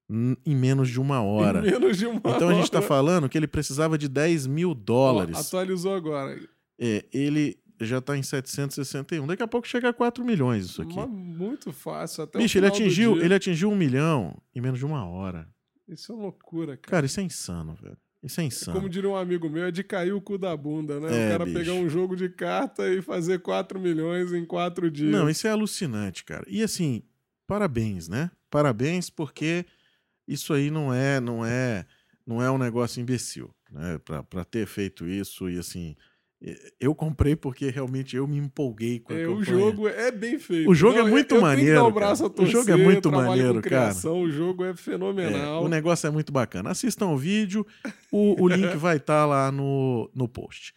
em 0.10 0.56
menos 0.56 0.90
de 0.90 1.00
uma 1.00 1.22
hora. 1.22 1.60
Em 1.60 1.72
menos 1.72 1.98
de 1.98 2.06
uma 2.06 2.18
Então 2.18 2.50
a 2.50 2.54
gente 2.54 2.64
está 2.66 2.78
hora. 2.78 2.88
falando 2.88 3.28
que 3.30 3.38
ele 3.38 3.48
precisava 3.48 3.98
de 3.98 4.08
10 4.08 4.48
mil 4.48 4.74
dólares. 4.74 5.38
atualizou 5.38 5.94
agora. 5.94 6.40
É, 6.80 7.06
ele 7.12 7.58
já 7.82 7.98
está 7.98 8.18
em 8.18 8.24
761. 8.24 9.28
Daqui 9.28 9.44
a 9.44 9.48
pouco 9.48 9.68
chega 9.68 9.90
a 9.90 9.94
4 9.94 10.24
milhões 10.24 10.66
isso 10.66 10.82
aqui. 10.82 10.96
Mas 10.96 11.10
muito 11.10 11.74
fácil. 11.74 12.24
Até 12.24 12.40
Bicho, 12.40 12.58
ele 12.58 12.68
atingiu, 12.68 13.22
ele 13.22 13.34
atingiu 13.34 13.70
um 13.70 13.76
milhão 13.76 14.36
em 14.56 14.62
menos 14.62 14.80
de 14.80 14.86
uma 14.86 15.06
hora. 15.06 15.48
Isso 15.88 16.12
é 16.12 16.16
loucura, 16.16 16.78
cara. 16.78 16.92
Cara, 16.92 17.06
isso 17.06 17.20
é 17.20 17.24
insano, 17.24 17.76
velho. 17.76 17.98
Isso 18.22 18.42
é 18.42 18.44
insano. 18.46 18.78
Como 18.78 18.90
diria 18.90 19.10
um 19.10 19.16
amigo 19.16 19.50
meu, 19.50 19.66
é 19.66 19.72
de 19.72 19.84
cair 19.84 20.12
o 20.12 20.22
cu 20.22 20.38
da 20.38 20.56
bunda, 20.58 21.00
né? 21.00 21.08
É, 21.08 21.28
o 21.28 21.32
cara 21.32 21.46
bicho. 21.46 21.58
pegar 21.58 21.74
um 21.74 21.88
jogo 21.88 22.16
de 22.16 22.30
carta 22.30 22.92
e 22.92 23.02
fazer 23.02 23.40
4 23.40 23.80
milhões 23.80 24.34
em 24.34 24.46
4 24.46 24.90
dias. 24.90 25.12
Não, 25.12 25.30
isso 25.30 25.48
é 25.48 25.52
alucinante, 25.52 26.24
cara. 26.24 26.44
E 26.48 26.64
assim, 26.64 27.04
parabéns, 27.46 28.08
né? 28.08 28.32
Parabéns 28.50 29.10
porque 29.10 29.66
isso 30.28 30.54
aí 30.54 30.72
não 30.72 30.94
é, 30.94 31.20
não 31.20 31.46
é, 31.46 31.86
não 32.26 32.42
é 32.42 32.50
um 32.50 32.58
negócio 32.58 33.00
imbecil, 33.00 33.54
né? 33.72 34.00
Pra, 34.04 34.24
pra 34.24 34.44
ter 34.44 34.66
feito 34.66 35.08
isso 35.08 35.50
e 35.50 35.58
assim, 35.58 35.96
eu 36.80 36.94
comprei 36.94 37.36
porque 37.36 37.70
realmente 37.70 38.16
eu 38.16 38.28
me 38.28 38.38
empolguei 38.38 39.00
com 39.00 39.12
a 39.12 39.18
É, 39.18 39.28
o 39.28 39.40
campanha. 39.40 39.46
jogo 39.60 39.88
é 39.88 40.12
bem 40.12 40.38
feito. 40.38 40.70
O 40.70 40.76
jogo 40.76 41.00
é 41.00 41.02
Não, 41.04 41.10
muito 41.10 41.32
eu, 41.34 41.38
eu 41.38 41.42
maneiro, 41.42 41.74
dar 41.76 41.84
o 41.86 41.92
braço 41.92 42.22
cara. 42.24 42.34
a 42.34 42.36
torcer, 42.36 42.56
O 42.56 42.60
jogo 42.60 42.72
é 42.72 42.78
muito 42.84 43.12
maneiro, 43.12 43.56
com 43.56 43.62
cara. 43.62 43.62
criação, 43.86 44.22
O 44.22 44.30
jogo 44.30 44.64
é 44.64 44.70
É, 44.70 44.76
fenomenal. 44.76 45.64
o 45.64 45.68
negócio 45.68 46.06
é 46.06 46.12
muito 46.12 46.32
bacana. 46.32 46.70
Assistam 46.70 47.08
o 47.08 47.18
vídeo, 47.18 47.66
o, 48.12 48.42
o 48.44 48.48
link 48.50 48.78
vai 48.78 48.98
estar 48.98 49.26
lá 49.26 49.52
no, 49.52 50.10
no 50.14 50.28
post. 50.28 50.74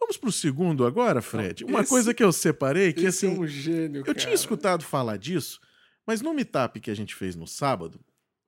Vamos 0.00 0.16
pro 0.16 0.32
segundo 0.32 0.86
agora, 0.86 1.20
Fred. 1.20 1.64
Uma 1.64 1.80
esse- 1.80 1.90
coisa 1.90 2.14
que 2.14 2.24
eu 2.24 2.32
separei, 2.32 2.92
que 2.94 3.04
Esse 3.04 3.26
assim, 3.26 3.36
é 3.36 3.40
um 3.40 3.46
gênio, 3.46 4.00
Eu 4.00 4.04
cara. 4.06 4.16
tinha 4.18 4.32
escutado 4.34 4.84
falar 4.84 5.18
disso, 5.18 5.60
mas 6.06 6.22
no 6.22 6.32
meetup 6.32 6.80
que 6.80 6.90
a 6.90 6.94
gente 6.96 7.14
fez 7.14 7.36
no 7.36 7.46
sábado, 7.46 8.00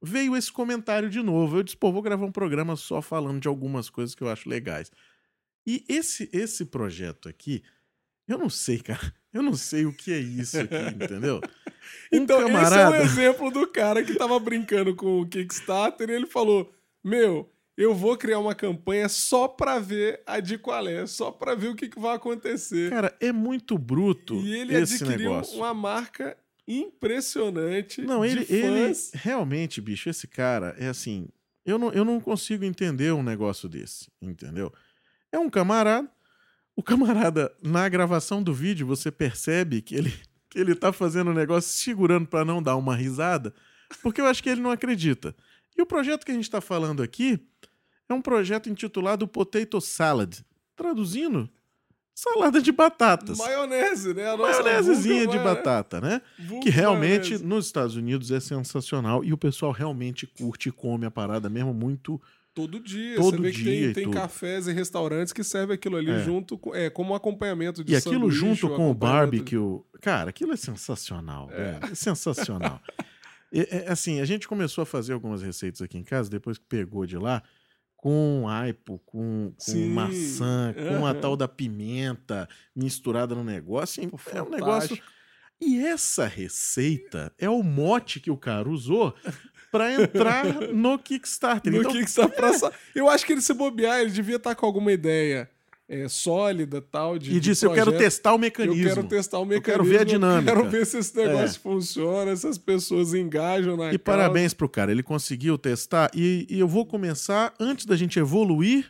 veio 0.02 0.34
esse 0.34 0.50
comentário 0.50 1.10
de 1.10 1.20
novo. 1.22 1.58
Eu 1.58 1.62
disse, 1.62 1.76
pô, 1.76 1.92
vou 1.92 2.00
gravar 2.00 2.24
um 2.24 2.32
programa 2.32 2.76
só 2.76 3.02
falando 3.02 3.40
de 3.40 3.48
algumas 3.48 3.90
coisas 3.90 4.14
que 4.14 4.22
eu 4.22 4.30
acho 4.30 4.48
legais. 4.48 4.90
E 5.66 5.84
esse, 5.88 6.28
esse 6.32 6.64
projeto 6.64 7.28
aqui, 7.28 7.62
eu 8.26 8.38
não 8.38 8.50
sei, 8.50 8.78
cara. 8.78 9.00
Eu 9.32 9.44
não 9.44 9.54
sei 9.54 9.86
o 9.86 9.92
que 9.92 10.12
é 10.12 10.18
isso 10.18 10.58
aqui, 10.58 10.74
entendeu? 11.04 11.40
Um 12.12 12.16
Então, 12.16 12.40
camarada. 12.44 12.96
esse 13.04 13.20
é 13.22 13.30
um 13.30 13.30
exemplo 13.30 13.50
do 13.52 13.64
cara 13.68 14.02
que 14.02 14.16
tava 14.16 14.36
brincando 14.40 14.92
com 14.96 15.20
o 15.20 15.26
Kickstarter 15.28 16.10
e 16.10 16.12
ele 16.14 16.26
falou: 16.26 16.74
Meu, 17.02 17.48
eu 17.76 17.94
vou 17.94 18.16
criar 18.16 18.40
uma 18.40 18.56
campanha 18.56 19.08
só 19.08 19.46
pra 19.46 19.78
ver 19.78 20.20
a 20.26 20.40
de 20.40 20.58
qual 20.58 20.86
é, 20.88 21.06
só 21.06 21.30
pra 21.30 21.54
ver 21.54 21.68
o 21.68 21.76
que, 21.76 21.88
que 21.88 21.98
vai 22.00 22.16
acontecer. 22.16 22.90
Cara, 22.90 23.16
é 23.20 23.30
muito 23.32 23.78
bruto 23.78 24.34
e 24.34 24.52
ele 24.52 24.74
esse 24.74 24.94
adquiriu 25.04 25.30
negócio. 25.30 25.56
uma 25.56 25.72
marca 25.72 26.36
impressionante. 26.66 28.02
Não, 28.02 28.24
ele, 28.24 28.44
ele 28.48 28.92
realmente, 29.14 29.80
bicho, 29.80 30.08
esse 30.10 30.26
cara 30.26 30.74
é 30.78 30.88
assim. 30.88 31.28
Eu 31.64 31.78
não, 31.78 31.92
eu 31.92 32.04
não 32.04 32.20
consigo 32.20 32.64
entender 32.64 33.12
um 33.12 33.22
negócio 33.22 33.68
desse, 33.68 34.08
entendeu? 34.20 34.72
É 35.32 35.38
um 35.38 35.48
camarada. 35.50 36.08
O 36.76 36.82
camarada, 36.82 37.52
na 37.62 37.88
gravação 37.88 38.42
do 38.42 38.54
vídeo, 38.54 38.86
você 38.86 39.10
percebe 39.10 39.82
que 39.82 39.94
ele, 39.94 40.12
que 40.48 40.58
ele 40.58 40.74
tá 40.74 40.92
fazendo 40.92 41.30
o 41.30 41.34
negócio 41.34 41.70
segurando 41.70 42.26
pra 42.26 42.44
não 42.44 42.62
dar 42.62 42.76
uma 42.76 42.94
risada, 42.96 43.52
porque 44.02 44.20
eu 44.20 44.26
acho 44.26 44.42
que 44.42 44.48
ele 44.48 44.60
não 44.60 44.70
acredita. 44.70 45.34
E 45.76 45.82
o 45.82 45.86
projeto 45.86 46.24
que 46.24 46.30
a 46.32 46.34
gente 46.34 46.50
tá 46.50 46.60
falando 46.60 47.02
aqui 47.02 47.38
é 48.08 48.14
um 48.14 48.22
projeto 48.22 48.68
intitulado 48.70 49.28
Potato 49.28 49.80
Salad. 49.80 50.38
Traduzindo, 50.74 51.50
salada 52.14 52.62
de 52.62 52.72
batatas. 52.72 53.36
Maionese, 53.36 54.14
né? 54.14 54.30
A 54.30 54.36
nossa 54.36 54.62
Maionesezinha 54.62 55.26
de 55.26 55.36
maionese. 55.36 55.44
batata, 55.56 56.00
né? 56.00 56.22
Vulgo 56.38 56.62
Que 56.64 56.70
realmente 56.70 57.30
maionese. 57.30 57.44
nos 57.44 57.66
Estados 57.66 57.96
Unidos 57.96 58.30
é 58.30 58.40
sensacional 58.40 59.22
e 59.22 59.32
o 59.32 59.38
pessoal 59.38 59.72
realmente 59.72 60.26
curte 60.26 60.70
e 60.70 60.72
come 60.72 61.04
a 61.04 61.10
parada 61.10 61.50
mesmo 61.50 61.74
muito. 61.74 62.20
Todo 62.54 62.80
dia. 62.80 63.16
Todo 63.16 63.36
Você 63.36 63.42
vê 63.42 63.50
dia 63.52 63.88
que 63.88 63.94
tem, 63.94 64.04
tem 64.04 64.12
cafés 64.12 64.66
e 64.66 64.72
restaurantes 64.72 65.32
que 65.32 65.44
servem 65.44 65.74
aquilo 65.74 65.96
ali 65.96 66.10
É. 66.10 66.18
junto 66.24 66.58
com, 66.58 66.74
é, 66.74 66.90
como 66.90 67.14
acompanhamento 67.14 67.84
de 67.84 67.92
e 67.92 67.96
aquilo 67.96 68.30
junto 68.30 68.68
com 68.70 68.90
o 68.90 68.94
de- 68.94 68.98
barbecue. 69.00 69.56
Cara, 70.00 70.30
aquilo 70.30 70.52
é 70.52 70.56
sensacional. 70.56 71.46
velho. 71.48 71.78
É, 71.90 71.94
sensacional. 71.94 72.80
É, 73.52 73.86
assim, 73.90 74.20
a 74.20 74.24
gente 74.24 74.46
começou 74.46 74.82
a 74.82 74.86
fazer 74.86 75.12
algumas 75.12 75.42
receitas 75.42 75.82
aqui 75.82 75.98
em 75.98 76.04
casa, 76.04 76.30
depois 76.30 76.56
que 76.56 76.64
pegou 76.66 77.04
de 77.04 77.16
lá, 77.18 77.42
com 77.96 78.46
aipo, 78.48 79.00
com, 79.04 79.52
com 79.58 79.86
maçã, 79.88 80.72
com 80.88 81.04
a 81.04 81.12
tal 81.14 81.36
da 81.36 81.48
pimenta 81.48 82.48
misturada 82.76 83.34
no 83.34 83.42
negócio. 83.42 84.04
Assim, 84.04 84.36
é 84.38 84.40
um 84.40 84.48
negócio. 84.50 84.96
E 85.60 85.78
essa 85.78 86.26
receita 86.26 87.32
é 87.38 87.48
o 87.48 87.62
mote 87.62 88.18
que 88.20 88.30
o 88.30 88.36
cara 88.36 88.68
usou 88.68 89.14
para 89.70 89.92
entrar 89.92 90.44
no 90.72 90.98
Kickstarter. 90.98 91.72
No 91.72 91.80
então, 91.80 91.92
Kickstarter 91.92 92.36
pra 92.36 92.52
sa- 92.54 92.72
Eu 92.94 93.08
acho 93.08 93.24
que 93.26 93.32
ele 93.32 93.40
se 93.42 93.52
bobear, 93.54 94.00
ele 94.00 94.10
devia 94.10 94.36
estar 94.36 94.54
com 94.54 94.64
alguma 94.66 94.90
ideia 94.92 95.48
é, 95.88 96.08
sólida 96.08 96.80
tal. 96.80 97.18
De, 97.18 97.30
e 97.30 97.34
de 97.34 97.40
disse: 97.40 97.66
Eu 97.66 97.72
quero 97.72 97.92
testar 97.96 98.32
o 98.32 98.34
Eu 98.36 98.38
mecanismo. 98.38 98.84
quero 98.84 99.04
testar 99.04 99.38
o 99.38 99.42
Eu 99.42 99.46
mecanismo. 99.46 99.84
quero 99.84 99.84
ver 99.84 100.00
a 100.00 100.04
dinâmica. 100.04 100.50
É. 100.52 100.54
quero 100.56 100.68
ver 100.70 100.86
se 100.86 100.98
esse 100.98 101.16
negócio 101.16 101.60
funciona, 101.60 102.34
se 102.36 102.46
as 102.46 102.56
pessoas 102.58 103.12
engajam 103.12 103.76
na 103.76 103.92
E 103.92 103.98
causa. 103.98 103.98
parabéns 103.98 104.54
pro 104.54 104.68
cara, 104.68 104.90
ele 104.92 105.02
conseguiu 105.02 105.58
testar. 105.58 106.10
E, 106.14 106.46
e 106.48 106.58
eu 106.60 106.68
vou 106.68 106.86
começar, 106.86 107.52
antes 107.60 107.84
da 107.86 107.96
gente 107.96 108.18
evoluir, 108.18 108.86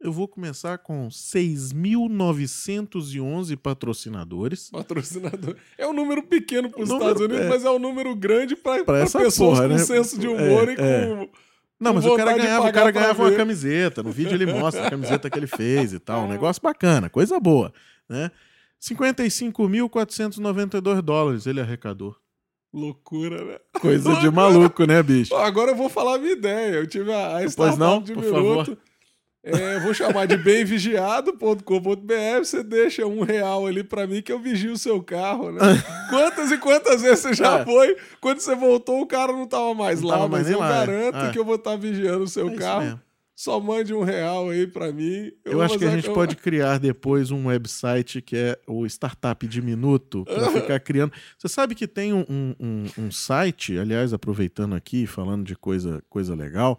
eu 0.00 0.12
vou 0.12 0.28
começar 0.28 0.78
com 0.78 1.08
6.911 1.08 3.56
patrocinadores. 3.56 4.70
Patrocinador. 4.70 5.56
É 5.78 5.86
um 5.86 5.92
número 5.92 6.22
pequeno 6.22 6.70
para 6.70 6.82
os 6.82 6.90
Estados 6.90 7.20
Unidos, 7.22 7.44
é. 7.44 7.48
mas 7.48 7.64
é 7.64 7.70
um 7.70 7.78
número 7.78 8.14
grande 8.14 8.54
para 8.56 8.84
pessoas 8.84 9.36
porra, 9.36 9.62
com 9.62 9.68
né? 9.68 9.78
senso 9.78 10.18
de 10.18 10.26
humor 10.28 10.68
É, 10.68 10.72
e 10.72 10.76
com. 10.76 10.82
é. 10.82 11.28
Não, 11.78 11.92
mas 11.92 12.06
o 12.06 12.16
cara 12.16 12.32
ganhava, 12.36 12.68
o 12.68 12.72
cara 12.72 12.90
ganhava 12.90 13.22
uma 13.22 13.32
camiseta. 13.32 14.02
No 14.02 14.10
vídeo 14.10 14.32
ele 14.34 14.46
mostra 14.46 14.86
a 14.86 14.90
camiseta 14.90 15.28
que 15.28 15.38
ele 15.38 15.46
fez 15.46 15.92
e 15.92 15.98
tal. 15.98 16.22
Um 16.22 16.26
É. 16.26 16.30
negócio 16.30 16.62
bacana, 16.62 17.10
coisa 17.10 17.38
boa. 17.38 17.70
Né? 18.08 18.30
55.492 18.80 21.02
dólares 21.02 21.46
ele 21.46 21.60
arrecadou. 21.60 22.16
Loucura, 22.72 23.44
né? 23.44 23.58
Coisa 23.80 24.14
de 24.16 24.30
maluco, 24.30 24.84
né, 24.84 25.02
bicho? 25.02 25.34
Agora 25.34 25.70
eu 25.72 25.76
vou 25.76 25.88
falar 25.88 26.16
a 26.16 26.18
minha 26.18 26.32
ideia. 26.32 26.74
Eu 26.76 26.86
tive 26.86 27.10
a, 27.12 27.38
a 27.38 27.40
Pois 27.56 27.78
não, 27.78 28.02
de 28.02 28.12
por 28.12 28.22
minuto. 28.24 28.76
É, 29.46 29.76
eu 29.76 29.80
vou 29.80 29.94
chamar 29.94 30.26
de 30.26 30.36
bemvigiado.com.br. 30.36 32.38
Você 32.38 32.62
deixa 32.62 33.06
um 33.06 33.22
real 33.22 33.66
ali 33.66 33.84
pra 33.84 34.06
mim 34.06 34.20
que 34.20 34.32
eu 34.32 34.40
vigio 34.40 34.72
o 34.72 34.78
seu 34.78 35.02
carro, 35.02 35.52
né? 35.52 35.60
quantas 36.10 36.50
e 36.50 36.58
quantas 36.58 37.02
vezes 37.02 37.20
você 37.20 37.34
já 37.34 37.60
É. 37.60 37.64
foi? 37.64 37.96
Quando 38.20 38.40
você 38.40 38.54
voltou, 38.54 39.00
o 39.00 39.06
cara 39.06 39.32
não 39.32 39.46
tava 39.46 39.72
mais 39.74 40.00
Não 40.02 40.08
lá, 40.08 40.14
tava 40.16 40.28
mais 40.28 40.42
mas 40.42 40.46
nem 40.50 40.54
eu 40.54 40.60
lá, 40.60 40.68
garanto 40.84 41.16
É. 41.26 41.30
que 41.30 41.38
eu 41.38 41.44
vou 41.44 41.54
estar 41.56 41.76
vigiando 41.76 42.24
o 42.24 42.28
seu 42.28 42.48
É 42.48 42.54
carro. 42.56 43.00
Só 43.38 43.60
mande 43.60 43.92
um 43.92 44.02
real 44.02 44.48
aí 44.48 44.66
pra 44.66 44.90
mim. 44.90 45.30
Eu, 45.44 45.52
vou 45.54 45.62
acho 45.62 45.78
que 45.78 45.84
a 45.84 45.90
gente 45.90 46.08
pode 46.10 46.36
criar 46.36 46.78
depois 46.78 47.30
um 47.30 47.48
website 47.48 48.22
que 48.22 48.34
é 48.34 48.58
o 48.66 48.86
Startup 48.86 49.46
de 49.46 49.60
Minuto, 49.60 50.24
para 50.24 50.50
ficar 50.50 50.80
criando. 50.80 51.12
Você 51.36 51.46
sabe 51.46 51.74
que 51.74 51.86
tem 51.86 52.14
um, 52.14 52.24
um- 52.30 52.54
um- 52.58 52.86
um 53.04 53.10
site, 53.10 53.78
aliás, 53.78 54.14
aproveitando 54.14 54.74
aqui, 54.74 55.06
falando 55.06 55.44
de 55.44 55.54
coisa, 55.54 56.02
coisa 56.08 56.34
legal. 56.34 56.78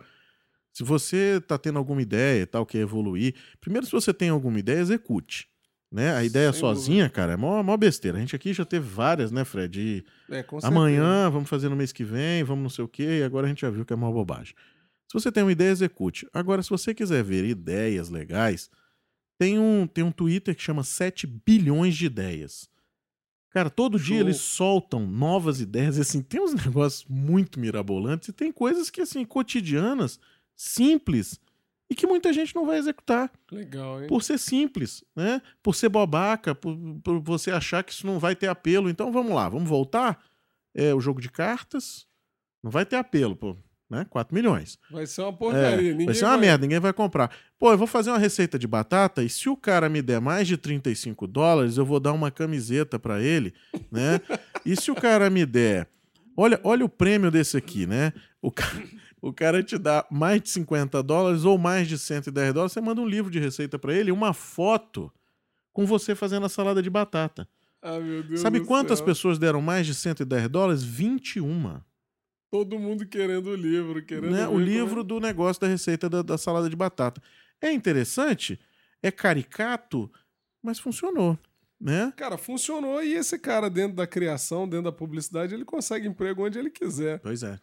Se 0.78 0.84
você 0.84 1.38
está 1.38 1.58
tendo 1.58 1.80
alguma 1.80 2.04
ideia 2.04 2.44
e 2.44 2.46
tal, 2.46 2.64
quer 2.64 2.78
evoluir, 2.78 3.34
primeiro, 3.60 3.88
se 3.88 3.92
você 3.92 4.14
tem 4.14 4.30
alguma 4.30 4.60
ideia, 4.60 4.78
execute. 4.78 5.50
Né? 5.92 6.14
A 6.14 6.24
ideia 6.24 6.52
Sem 6.54 6.60
sozinha, 6.60 7.06
dúvida. 7.06 7.16
cara, 7.16 7.34
é 7.34 7.36
mó, 7.36 7.64
mó 7.64 7.76
besteira. 7.76 8.16
A 8.16 8.22
gente 8.22 8.36
aqui 8.36 8.54
já 8.54 8.64
teve 8.64 8.88
várias, 8.88 9.32
né, 9.32 9.44
Fred? 9.44 9.82
E 9.82 10.06
É, 10.30 10.46
amanhã, 10.62 11.32
vamos 11.32 11.50
fazer 11.50 11.68
no 11.68 11.76
mês 11.76 11.92
que 11.92 12.04
vem, 12.04 12.44
vamos 12.44 12.62
não 12.62 12.70
sei 12.70 12.86
o 12.86 12.88
quê, 12.88 13.22
e 13.22 13.24
agora 13.24 13.48
a 13.48 13.50
gente 13.50 13.62
já 13.62 13.72
viu 13.72 13.84
que 13.84 13.92
é 13.92 13.96
uma 13.96 14.12
bobagem. 14.12 14.54
Se 15.08 15.14
você 15.16 15.32
tem 15.32 15.42
uma 15.42 15.52
ideia, 15.52 15.72
execute. 15.72 16.28
Agora, 16.32 16.62
se 16.62 16.70
você 16.70 16.94
quiser 16.94 17.24
ver 17.24 17.44
ideias 17.44 18.10
legais, 18.10 18.70
tem 19.40 19.58
um, 19.58 19.88
tem 19.88 20.04
um 20.04 20.12
Twitter 20.12 20.56
que 20.56 20.62
chama 20.62 20.84
7 20.84 21.26
bilhões 21.26 21.96
de 21.96 22.06
ideias. 22.06 22.70
Cara, 23.50 23.72
todo 23.72 23.98
dia 23.98 24.18
Show. 24.18 24.28
eles 24.28 24.38
soltam 24.38 25.08
novas 25.08 25.60
ideias, 25.60 25.98
assim, 25.98 26.22
tem 26.22 26.40
uns 26.40 26.54
negócios 26.66 27.04
muito 27.10 27.60
mirabolantes 27.60 28.30
e 28.30 28.34
tem 28.34 28.52
coisas 28.52 28.92
que, 28.92 29.02
assim, 29.02 29.26
cotidianas, 29.26 30.20
simples, 30.58 31.40
e 31.90 31.96
que 31.96 32.06
muita 32.06 32.34
gente 32.34 32.54
não 32.54 32.66
vai 32.66 32.78
executar 32.78 33.32
Legal, 33.50 34.02
hein? 34.02 34.08
por 34.08 34.22
ser 34.22 34.38
simples, 34.38 35.06
né? 35.16 35.42
Por 35.64 35.74
ser 35.74 35.88
bobaca, 35.88 36.54
por, 36.54 36.78
por 37.02 37.22
você 37.22 37.50
achar 37.52 37.84
que 37.84 37.94
isso 37.94 38.06
não 38.06 38.20
vai 38.20 38.36
ter 38.36 38.48
apelo. 38.48 38.90
Então 38.90 39.12
vamos 39.12 39.34
lá, 39.34 39.48
vamos 39.48 39.70
voltar. 39.70 40.22
É 40.76 40.94
o 40.94 41.00
jogo 41.00 41.22
de 41.22 41.30
cartas 41.30 42.06
não 42.62 42.70
vai 42.70 42.86
ter 42.86 42.98
apelo, 42.98 43.36
pô, 43.36 43.56
né? 43.90 44.06
4 44.10 44.36
milhões. 44.36 44.78
Vai 44.92 45.08
ser 45.08 45.22
uma 45.22 45.30
É, 45.30 45.34
porcaria. 45.34 45.92
Ninguém 45.92 46.06
vai 46.08 46.16
ser 46.16 46.26
uma 46.26 46.38
merda, 46.38 46.64
ninguém 46.64 46.80
vai 46.80 46.92
comprar. 46.92 47.32
Pô, 47.58 47.72
eu 47.72 47.78
vou 47.78 47.88
fazer 47.88 48.10
uma 48.10 48.18
receita 48.18 48.60
de 48.60 48.68
batata 48.68 49.24
e 49.24 49.30
se 49.30 49.48
o 49.48 49.56
cara 49.56 49.88
me 49.88 50.02
der 50.02 50.20
mais 50.20 50.46
de 50.48 50.58
35 50.58 51.26
dólares, 51.26 51.78
eu 51.78 51.86
vou 51.86 52.00
dar 52.02 52.12
uma 52.12 52.30
camiseta 52.30 53.00
pra 53.00 53.22
ele, 53.22 53.54
né? 53.90 54.20
e 54.66 54.76
se 54.76 54.92
o 54.92 54.96
cara 54.96 55.30
me 55.30 55.46
der. 55.46 55.88
Olha, 56.36 56.60
olha 56.64 56.84
o 56.84 56.90
prêmio 56.90 57.32
desse 57.32 57.56
aqui, 57.56 57.88
né? 57.88 58.12
O 58.42 58.52
cara, 58.52 58.84
o 59.22 59.34
cara 59.34 59.64
te 59.64 59.78
dá 59.78 60.06
mais 60.12 60.42
de 60.42 60.50
50 60.50 61.02
dólares 61.04 61.44
ou 61.46 61.58
mais 61.58 61.88
de 61.88 61.98
110 61.98 62.54
dólares, 62.54 62.74
você 62.74 62.82
manda 62.82 63.02
um 63.02 63.08
livro 63.08 63.32
de 63.32 63.40
receita 63.40 63.78
pra 63.80 63.94
ele, 63.94 64.12
uma 64.12 64.34
foto 64.34 65.12
com 65.74 65.86
você 65.86 66.16
fazendo 66.16 66.46
a 66.46 66.50
salada 66.50 66.82
de 66.82 66.90
batata. 66.90 67.48
Ah, 67.82 68.00
meu 68.00 68.24
Deus 68.24 68.40
Sabe 68.40 68.62
quantas 68.66 68.98
céu. 69.00 69.06
pessoas 69.06 69.38
deram 69.38 69.62
mais 69.62 69.86
de 69.86 69.94
110 69.94 70.50
dólares? 70.50 70.84
21. 70.84 71.80
Todo 72.50 72.80
mundo 72.80 73.06
querendo 73.06 73.48
o 73.50 73.56
livro, 73.56 74.04
querendo 74.06 74.32
né, 74.32 74.48
o 74.48 74.60
é- 74.60 74.64
livro 74.64 75.04
do 75.04 75.20
negócio 75.20 75.62
da 75.62 75.68
receita 75.68 76.10
da, 76.10 76.22
da 76.22 76.38
salada 76.38 76.70
de 76.70 76.76
batata. 76.76 77.22
É 77.62 77.72
interessante, 77.72 78.60
é 79.04 79.12
caricato, 79.12 80.12
mas 80.64 80.80
funcionou, 80.80 81.38
né? 81.80 82.14
Cara, 82.16 82.38
funcionou 82.38 83.04
e 83.04 83.14
esse 83.14 83.38
cara 83.38 83.70
dentro 83.70 83.98
da 83.98 84.08
criação, 84.08 84.68
dentro 84.68 84.86
da 84.86 84.92
publicidade, 84.92 85.54
ele 85.54 85.66
consegue 85.66 86.08
emprego 86.08 86.46
onde 86.46 86.58
ele 86.58 86.70
quiser. 86.70 87.20
Pois 87.20 87.44
é. 87.44 87.60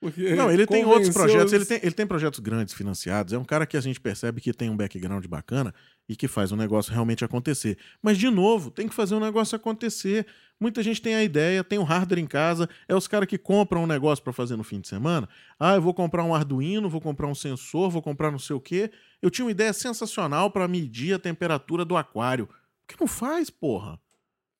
Porque 0.00 0.34
Não, 0.34 0.50
ele 0.50 0.66
tem 0.66 0.84
outros 0.84 1.14
projetos, 1.14 1.46
os- 1.46 1.52
ele 1.54 1.64
tem, 1.64 1.80
ele 1.82 1.92
tem 1.94 2.06
projetos 2.06 2.38
grandes 2.38 2.74
financiados, 2.74 3.32
é 3.32 3.38
um 3.38 3.44
cara 3.44 3.66
que 3.66 3.76
a 3.76 3.80
gente 3.80 3.98
percebe 3.98 4.40
que 4.42 4.52
tem 4.52 4.68
um 4.68 4.76
background 4.76 5.24
bacana 5.26 5.74
e 6.08 6.14
que 6.14 6.28
faz 6.28 6.52
o 6.52 6.56
negócio 6.56 6.92
realmente 6.92 7.24
acontecer. 7.24 7.78
Mas, 8.02 8.18
de 8.18 8.28
novo, 8.28 8.70
tem 8.70 8.86
que 8.86 8.94
fazer 8.94 9.14
o 9.14 9.20
negócio 9.20 9.56
acontecer. 9.56 10.26
Muita 10.60 10.82
gente 10.82 11.00
tem 11.02 11.14
a 11.14 11.24
ideia, 11.24 11.64
tem 11.64 11.78
o 11.78 11.82
hardware 11.82 12.18
em 12.20 12.26
casa, 12.26 12.68
é 12.86 12.94
os 12.94 13.08
caras 13.08 13.26
que 13.28 13.38
compram 13.38 13.84
um 13.84 13.86
negócio 13.86 14.22
para 14.22 14.32
fazer 14.34 14.54
no 14.56 14.62
fim 14.62 14.80
de 14.80 14.88
semana. 14.88 15.28
Ah, 15.58 15.74
eu 15.76 15.82
vou 15.82 15.94
comprar 15.94 16.22
um 16.24 16.34
Arduino, 16.34 16.88
vou 16.90 17.00
comprar 17.00 17.26
um 17.26 17.34
sensor, 17.34 17.90
vou 17.90 18.02
comprar 18.02 18.30
não 18.30 18.38
sei 18.38 18.54
o 18.54 18.60
quê. 18.60 18.90
Eu 19.22 19.30
tinha 19.30 19.44
uma 19.46 19.50
ideia 19.50 19.72
sensacional 19.72 20.50
para 20.50 20.68
medir 20.68 21.14
a 21.14 21.18
temperatura 21.18 21.84
do 21.84 21.96
aquário. 21.96 22.46
Por 22.46 22.94
que 22.94 23.00
não 23.00 23.08
faz, 23.08 23.48
porra? 23.50 23.98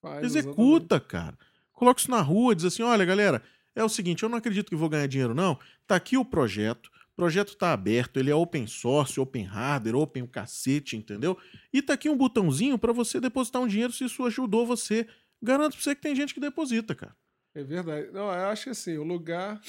Faz, 0.02 0.24
Executa, 0.24 0.98
cara. 0.98 1.38
Coloca 1.72 2.00
isso 2.00 2.10
na 2.10 2.20
rua, 2.22 2.54
diz 2.54 2.64
assim: 2.64 2.82
olha, 2.82 3.04
galera, 3.04 3.42
é 3.76 3.84
o 3.84 3.88
seguinte, 3.88 4.22
eu 4.22 4.28
não 4.28 4.38
acredito 4.38 4.70
que 4.70 4.74
vou 4.74 4.88
ganhar 4.88 5.06
dinheiro, 5.06 5.34
não. 5.34 5.58
Tá 5.86 5.94
aqui 5.96 6.16
o 6.16 6.24
projeto. 6.24 6.86
O 7.12 7.16
projeto 7.16 7.54
tá 7.56 7.72
aberto, 7.72 8.18
ele 8.18 8.30
é 8.30 8.34
open 8.34 8.66
source, 8.66 9.20
open 9.20 9.44
hardware, 9.44 9.94
open 9.94 10.22
o 10.22 10.28
cacete, 10.28 10.96
entendeu? 10.96 11.38
E 11.72 11.80
tá 11.80 11.92
aqui 11.92 12.08
um 12.08 12.16
botãozinho 12.16 12.78
para 12.78 12.92
você 12.92 13.20
depositar 13.20 13.62
um 13.62 13.66
dinheiro 13.66 13.92
se 13.92 14.04
isso 14.04 14.24
ajudou 14.24 14.66
você. 14.66 15.06
Garanto 15.42 15.74
pra 15.74 15.82
você 15.82 15.94
que 15.94 16.00
tem 16.00 16.16
gente 16.16 16.34
que 16.34 16.40
deposita, 16.40 16.94
cara. 16.94 17.14
É 17.54 17.62
verdade. 17.62 18.10
Não, 18.12 18.24
eu 18.24 18.48
acho 18.48 18.64
que 18.64 18.70
assim, 18.70 18.98
o 18.98 19.04
lugar 19.04 19.60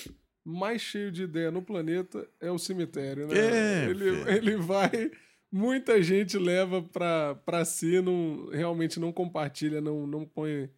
mais 0.43 0.81
cheio 0.81 1.11
de 1.11 1.23
ideia 1.23 1.51
no 1.51 1.61
planeta 1.61 2.27
é 2.39 2.49
o 2.49 2.57
cemitério, 2.57 3.27
né? 3.27 3.37
É, 3.37 3.89
ele, 3.89 4.09
ele 4.29 4.55
vai. 4.57 5.11
Muita 5.51 6.01
gente 6.01 6.37
leva 6.37 6.81
pra, 6.81 7.35
pra 7.35 7.63
si, 7.63 8.01
não, 8.01 8.49
realmente 8.49 8.99
não 8.99 9.13
compartilha, 9.13 9.79
não, 9.79 10.05
não 10.05 10.25
põe 10.25 10.69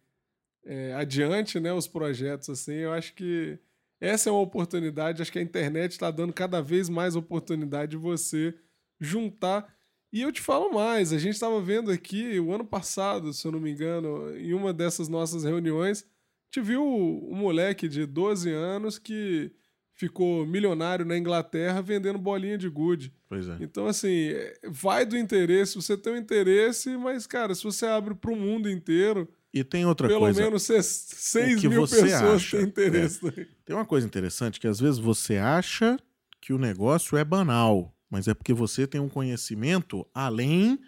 é, 0.64 0.94
adiante 0.94 1.58
né, 1.58 1.72
os 1.72 1.86
projetos 1.86 2.48
assim. 2.50 2.74
Eu 2.74 2.92
acho 2.92 3.14
que 3.14 3.58
essa 4.00 4.28
é 4.28 4.32
uma 4.32 4.40
oportunidade. 4.40 5.20
Acho 5.20 5.32
que 5.32 5.38
a 5.38 5.42
internet 5.42 5.92
está 5.92 6.10
dando 6.10 6.32
cada 6.32 6.62
vez 6.62 6.88
mais 6.88 7.16
oportunidade 7.16 7.92
de 7.92 7.96
você 7.96 8.54
juntar. 8.98 9.72
E 10.12 10.22
eu 10.22 10.32
te 10.32 10.40
falo 10.40 10.72
mais, 10.72 11.12
a 11.12 11.18
gente 11.18 11.34
estava 11.34 11.60
vendo 11.60 11.90
aqui 11.90 12.40
o 12.40 12.52
ano 12.52 12.64
passado, 12.64 13.32
se 13.32 13.46
eu 13.46 13.52
não 13.52 13.60
me 13.60 13.70
engano, 13.70 14.36
em 14.36 14.52
uma 14.52 14.72
dessas 14.72 15.08
nossas 15.08 15.44
reuniões, 15.44 16.04
te 16.50 16.60
viu 16.60 16.82
um 16.82 17.36
moleque 17.36 17.86
de 17.88 18.06
12 18.06 18.50
anos 18.50 18.98
que 18.98 19.52
ficou 19.94 20.46
milionário 20.46 21.04
na 21.04 21.16
Inglaterra 21.16 21.80
vendendo 21.80 22.18
bolinha 22.18 22.58
de 22.58 22.68
gude. 22.68 23.12
Pois 23.28 23.46
é. 23.46 23.58
Então, 23.60 23.86
assim, 23.86 24.30
é, 24.30 24.58
vai 24.64 25.06
do 25.06 25.16
interesse, 25.16 25.76
você 25.76 25.96
tem 25.96 26.14
um 26.14 26.16
interesse, 26.16 26.96
mas, 26.96 27.26
cara, 27.26 27.54
se 27.54 27.62
você 27.62 27.86
abre 27.86 28.14
para 28.14 28.32
o 28.32 28.36
mundo 28.36 28.68
inteiro, 28.68 29.28
E 29.52 29.64
tem 29.64 29.84
outra 29.84 30.06
pelo 30.06 30.20
coisa. 30.20 30.42
menos 30.42 30.62
6 30.62 31.60
que 31.60 31.68
mil 31.68 31.86
você 31.86 32.02
pessoas 32.02 32.22
acha, 32.22 32.56
têm 32.56 32.66
interesse. 32.66 33.20
Tem 33.64 33.74
uma 33.74 33.84
coisa 33.84 34.06
interessante 34.06 34.60
que 34.60 34.66
às 34.68 34.78
vezes 34.78 34.98
você 34.98 35.36
acha 35.38 35.98
que 36.40 36.52
o 36.52 36.58
negócio 36.58 37.18
é 37.18 37.24
banal, 37.24 37.94
mas 38.08 38.28
é 38.28 38.34
porque 38.34 38.52
você 38.52 38.86
tem 38.86 39.00
um 39.00 39.08
conhecimento 39.08 40.06
além 40.14 40.78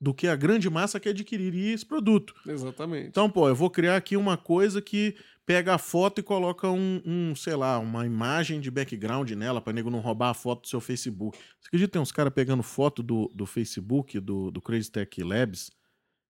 do 0.00 0.12
que 0.12 0.28
a 0.28 0.36
grande 0.36 0.68
massa 0.68 1.00
quer 1.00 1.10
adquirir 1.10 1.72
esse 1.72 1.84
produto. 1.84 2.34
Exatamente. 2.46 3.08
Então, 3.08 3.28
pô, 3.28 3.48
eu 3.48 3.54
vou 3.54 3.70
criar 3.70 3.96
aqui 3.96 4.16
uma 4.16 4.36
coisa 4.36 4.82
que 4.82 5.16
pega 5.46 5.74
a 5.74 5.78
foto 5.78 6.20
e 6.20 6.22
coloca 6.22 6.68
um, 6.68 7.02
um, 7.04 7.34
sei 7.34 7.54
lá, 7.54 7.78
uma 7.78 8.06
imagem 8.06 8.60
de 8.60 8.70
background 8.70 9.30
nela 9.32 9.60
para 9.60 9.72
nego 9.72 9.90
não 9.90 10.00
roubar 10.00 10.30
a 10.30 10.34
foto 10.34 10.62
do 10.62 10.68
seu 10.68 10.80
Facebook. 10.80 11.38
Você 11.58 11.68
acredita 11.68 11.88
que 11.88 11.92
tem 11.92 12.02
uns 12.02 12.12
caras 12.12 12.32
pegando 12.32 12.62
foto 12.62 13.02
do, 13.02 13.30
do 13.34 13.46
Facebook, 13.46 14.20
do, 14.20 14.50
do 14.50 14.60
Crazy 14.60 14.90
Tech 14.90 15.22
Labs, 15.22 15.70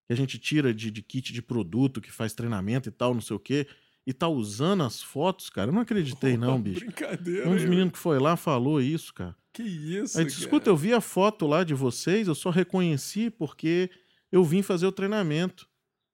que 0.07 0.13
a 0.13 0.15
gente 0.15 0.37
tira 0.37 0.73
de, 0.73 0.91
de 0.91 1.01
kit 1.01 1.33
de 1.33 1.41
produto, 1.41 2.01
que 2.01 2.11
faz 2.11 2.33
treinamento 2.33 2.89
e 2.89 2.91
tal, 2.91 3.13
não 3.13 3.21
sei 3.21 3.35
o 3.35 3.39
quê, 3.39 3.67
e 4.05 4.13
tá 4.13 4.27
usando 4.27 4.83
as 4.83 5.01
fotos, 5.01 5.49
cara? 5.49 5.69
Eu 5.69 5.73
não 5.73 5.81
acreditei, 5.81 6.37
não, 6.37 6.61
bicho. 6.61 6.81
Brincadeira. 6.81 7.49
Um 7.49 7.55
dos 7.55 7.65
meninos 7.65 7.93
que 7.93 7.97
foi 7.97 8.19
lá 8.19 8.37
falou 8.37 8.79
isso, 8.79 9.13
cara. 9.13 9.35
Que 9.51 9.63
isso, 9.63 10.19
Aí 10.19 10.25
disse, 10.25 10.37
cara. 10.37 10.47
escuta, 10.47 10.69
eu 10.69 10.77
vi 10.77 10.93
a 10.93 11.01
foto 11.01 11.47
lá 11.47 11.63
de 11.63 11.73
vocês, 11.73 12.27
eu 12.27 12.35
só 12.35 12.49
reconheci 12.49 13.29
porque 13.29 13.89
eu 14.31 14.43
vim 14.43 14.61
fazer 14.61 14.85
o 14.85 14.91
treinamento. 14.91 15.67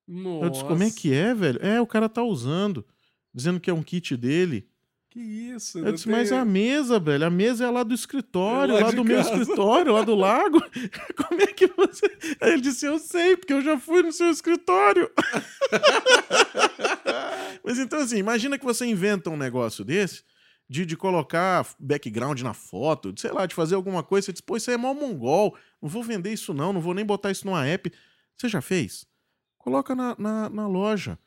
Nossa. 0.07 0.45
Eu 0.45 0.49
disse, 0.49 0.63
como 0.63 0.83
é 0.83 0.91
que 0.91 1.13
é, 1.13 1.33
velho? 1.33 1.59
É, 1.61 1.81
o 1.81 1.87
cara 1.87 2.07
tá 2.07 2.23
usando, 2.23 2.85
dizendo 3.33 3.59
que 3.59 3.69
é 3.69 3.73
um 3.73 3.83
kit 3.83 4.15
dele. 4.15 4.69
Que 5.11 5.19
isso? 5.19 5.79
Eu 5.79 5.91
disse, 5.91 6.05
tem- 6.05 6.13
mas 6.13 6.31
a 6.31 6.45
mesa, 6.45 6.97
velho, 6.97 7.25
a 7.25 7.29
mesa 7.29 7.65
é 7.65 7.69
lá 7.69 7.83
do 7.83 7.93
escritório, 7.93 8.75
É 8.77 8.79
lá 8.79 8.85
lá 8.87 8.91
do 8.91 9.03
meu 9.03 9.17
casa. 9.17 9.33
escritório, 9.35 9.91
lá 9.93 10.03
do 10.03 10.15
lago. 10.15 10.59
Como 11.27 11.41
é 11.41 11.47
que 11.47 11.67
você. 11.67 12.05
Aí 12.39 12.53
ele 12.53 12.61
disse, 12.61 12.85
eu 12.85 12.97
sei, 12.97 13.35
porque 13.35 13.51
eu 13.51 13.61
já 13.61 13.77
fui 13.77 14.01
no 14.01 14.13
seu 14.13 14.29
escritório. 14.29 15.11
mas 17.63 17.79
então, 17.79 17.99
assim, 17.99 18.17
imagina 18.17 18.57
que 18.57 18.65
você 18.65 18.85
inventa 18.85 19.29
um 19.29 19.37
negócio 19.37 19.83
desse. 19.83 20.23
De, 20.69 20.85
de 20.85 20.95
colocar 20.95 21.67
background 21.77 22.39
na 22.43 22.53
foto, 22.53 23.11
de, 23.11 23.19
sei 23.19 23.31
lá, 23.33 23.45
de 23.45 23.53
fazer 23.53 23.75
alguma 23.75 24.01
coisa, 24.03 24.27
você 24.27 24.31
diz, 24.31 24.39
pô, 24.39 24.55
isso 24.55 24.69
aí 24.69 24.75
é 24.75 24.77
mó 24.77 24.93
mongol, 24.93 25.53
não 25.81 25.89
vou 25.89 26.01
vender 26.01 26.31
isso 26.31 26.53
não, 26.53 26.71
não 26.71 26.79
vou 26.79 26.93
nem 26.93 27.03
botar 27.05 27.29
isso 27.29 27.45
numa 27.45 27.67
app. 27.67 27.91
Você 28.37 28.47
já 28.47 28.61
fez? 28.61 29.05
Coloca 29.57 29.93
na, 29.93 30.15
na, 30.17 30.49
na 30.49 30.67
loja. 30.69 31.19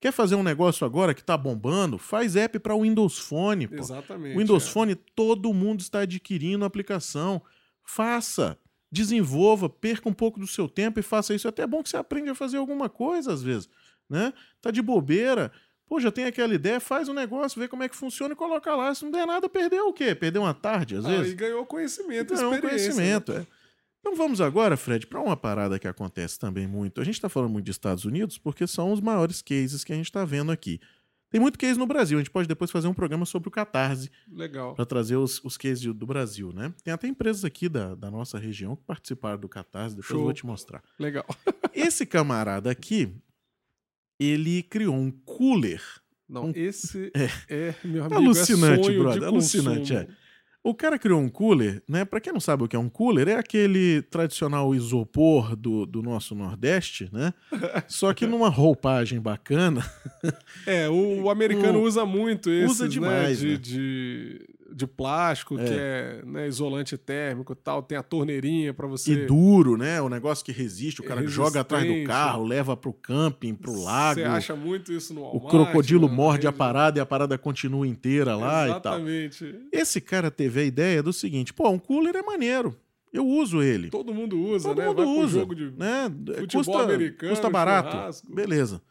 Quer 0.00 0.12
fazer 0.12 0.34
um 0.34 0.42
negócio 0.42 0.84
agora 0.86 1.14
que 1.14 1.24
tá 1.24 1.36
bombando? 1.36 1.96
Faz 1.98 2.36
app 2.36 2.58
para 2.58 2.76
Windows 2.76 3.18
Phone, 3.18 3.66
pô. 3.66 3.76
Exatamente. 3.76 4.36
Windows 4.36 4.66
é. 4.66 4.70
Phone, 4.70 4.94
todo 4.94 5.52
mundo 5.54 5.80
está 5.80 6.00
adquirindo 6.00 6.62
a 6.64 6.66
aplicação. 6.66 7.40
Faça, 7.82 8.58
desenvolva, 8.92 9.68
perca 9.68 10.08
um 10.08 10.12
pouco 10.12 10.38
do 10.38 10.46
seu 10.46 10.68
tempo 10.68 11.00
e 11.00 11.02
faça 11.02 11.34
isso. 11.34 11.46
É 11.46 11.50
até 11.50 11.66
bom 11.66 11.82
que 11.82 11.88
você 11.88 11.96
aprende 11.96 12.28
a 12.30 12.34
fazer 12.34 12.58
alguma 12.58 12.88
coisa 12.88 13.32
às 13.32 13.42
vezes, 13.42 13.68
né? 14.08 14.32
Tá 14.60 14.70
de 14.70 14.82
bobeira. 14.82 15.50
Pô, 15.86 16.00
já 16.00 16.10
tem 16.10 16.24
aquela 16.24 16.54
ideia, 16.54 16.80
faz 16.80 17.08
um 17.08 17.14
negócio, 17.14 17.60
vê 17.60 17.68
como 17.68 17.82
é 17.82 17.88
que 17.88 17.96
funciona 17.96 18.32
e 18.32 18.36
coloca 18.36 18.74
lá. 18.74 18.94
Se 18.94 19.04
não 19.04 19.10
der 19.10 19.26
nada, 19.26 19.48
perdeu 19.50 19.88
o 19.88 19.92
quê? 19.92 20.14
Perdeu 20.14 20.42
uma 20.42 20.54
tarde, 20.54 20.96
às 20.96 21.04
Ah, 21.04 21.08
vezes? 21.08 21.32
e 21.32 21.34
ganhou 21.34 21.64
conhecimento, 21.66 22.32
é 22.32 22.36
um 22.46 22.54
experiência. 22.54 22.90
conhecimento, 22.92 23.32
né? 23.32 23.40
é. 23.40 23.63
Então 24.06 24.14
vamos 24.14 24.38
agora, 24.42 24.76
Fred, 24.76 25.06
para 25.06 25.18
uma 25.18 25.34
parada 25.34 25.78
que 25.78 25.88
acontece 25.88 26.38
também 26.38 26.66
muito. 26.66 27.00
A 27.00 27.04
gente 27.04 27.14
está 27.14 27.28
falando 27.30 27.52
muito 27.52 27.64
de 27.64 27.70
Estados 27.70 28.04
Unidos 28.04 28.36
porque 28.36 28.66
são 28.66 28.92
os 28.92 29.00
maiores 29.00 29.40
cases 29.40 29.82
que 29.82 29.94
a 29.94 29.96
gente 29.96 30.04
está 30.06 30.26
vendo 30.26 30.52
aqui. 30.52 30.78
Tem 31.30 31.40
muito 31.40 31.58
case 31.58 31.78
no 31.78 31.86
Brasil. 31.86 32.18
A 32.18 32.20
gente 32.20 32.30
pode 32.30 32.46
depois 32.46 32.70
fazer 32.70 32.86
um 32.86 32.92
programa 32.92 33.24
sobre 33.24 33.48
o 33.48 33.50
Catarse 33.50 34.10
Legal. 34.30 34.74
para 34.74 34.84
trazer 34.84 35.16
os, 35.16 35.42
os 35.42 35.56
cases 35.56 35.82
do- 35.82 36.06
Brasil, 36.06 36.52
né? 36.52 36.72
Tem 36.84 36.92
até 36.92 37.08
empresas 37.08 37.46
aqui 37.46 37.66
da, 37.66 37.94
da 37.94 38.10
nossa 38.10 38.38
região 38.38 38.76
que 38.76 38.82
participaram 38.84 39.38
do 39.38 39.48
Catarse. 39.48 39.96
Depois 39.96 40.10
eu 40.10 40.16
Show. 40.16 40.24
vou 40.24 40.32
te 40.34 40.44
mostrar. 40.44 40.82
Legal. 40.98 41.24
Esse 41.74 42.04
camarada 42.04 42.70
aqui, 42.70 43.10
ele 44.20 44.62
criou 44.64 44.94
um 44.94 45.10
cooler 45.10 45.82
Não, 46.28 46.52
esse 46.54 47.10
É. 47.16 47.28
é, 47.48 47.74
meu 47.84 48.04
amigo, 48.04 48.20
Alucinante, 48.20 48.80
é 48.80 48.84
sonho 48.84 49.00
brother, 49.02 49.24
alucinante, 49.24 49.96
é. 49.96 50.08
O 50.66 50.74
cara 50.74 50.98
criou 50.98 51.20
um 51.20 51.28
cooler, 51.28 51.82
né? 51.86 52.06
Pra 52.06 52.18
quem 52.18 52.32
não 52.32 52.40
sabe 52.40 52.64
o 52.64 52.68
que 52.68 52.74
é 52.74 52.78
um 52.78 52.88
cooler, 52.88 53.28
é 53.28 53.34
aquele 53.36 54.00
tradicional 54.00 54.74
isopor 54.74 55.54
do, 55.54 55.84
do 55.84 56.00
nosso 56.02 56.34
Nordeste, 56.34 57.10
né? 57.12 57.34
Só 57.86 58.14
que 58.14 58.26
numa 58.26 58.48
roupagem 58.48 59.20
bacana. 59.20 59.84
É, 60.66 60.88
o, 60.88 61.24
o 61.24 61.30
americano 61.30 61.80
O- 61.80 61.82
usa 61.82 62.06
muito 62.06 62.48
esses, 62.50 62.70
usa 62.70 62.88
demais, 62.88 63.42
né? 63.42 63.48
De, 63.48 63.52
né? 63.52 63.58
de, 63.58 64.53
de 64.74 64.86
plástico, 64.86 65.56
que 65.56 65.62
é 65.70 66.20
né, 66.26 66.48
isolante 66.48 66.98
térmico 66.98 67.52
e 67.52 67.56
tal. 67.56 67.82
Tem 67.82 67.96
a 67.96 68.02
torneirinha 68.02 68.74
pra 68.74 68.86
você... 68.88 69.12
E 69.12 69.26
duro, 69.26 69.76
né? 69.76 70.00
O 70.00 70.08
negócio 70.08 70.44
que 70.44 70.50
resiste, 70.50 71.00
o 71.00 71.04
cara 71.04 71.22
É 71.22 71.26
joga 71.28 71.60
atrás 71.60 71.86
do 71.86 72.04
carro, 72.04 72.44
leva 72.44 72.76
pro 72.76 72.92
camping, 72.92 73.54
pro 73.54 73.80
lago. 73.80 74.18
Você 74.20 74.24
acha 74.26 74.56
muito 74.56 74.92
isso 74.92 75.14
no 75.14 75.20
O 75.20 75.38
Walmart, 75.38 75.50
crocodilo 75.50 76.08
na 76.08 76.14
morde 76.14 76.46
a 76.48 76.52
parada 76.52 76.98
e 76.98 77.00
a 77.00 77.06
parada 77.06 77.38
continua 77.38 77.86
inteira 77.86 78.34
lá 78.34 78.64
e 78.66 78.80
tal. 78.80 78.94
Exatamente. 78.98 79.54
Esse 79.70 80.00
cara 80.00 80.30
teve 80.30 80.60
a 80.60 80.64
ideia 80.64 81.02
do 81.02 81.12
seguinte: 81.12 81.54
pô, 81.54 81.68
um 81.70 81.78
cooler 81.78 82.16
é 82.16 82.22
maneiro. 82.22 82.76
Eu 83.12 83.24
uso 83.24 83.62
ele. 83.62 83.90
Todo 83.90 84.12
mundo 84.12 84.36
usa, 84.36 84.70
Todo 84.70 84.78
né? 84.78 84.88
mundo 84.88 84.96
Vai 85.04 85.24
usa. 85.24 85.38
jogo 85.38 85.54
de... 85.54 85.70
né? 85.70 86.10
futebol 86.40 86.64
custa, 86.64 86.82
americano, 86.82 87.30
custa 87.32 87.48
barato. 87.48 87.90
churrasco. 87.92 88.34
Beleza. 88.34 88.82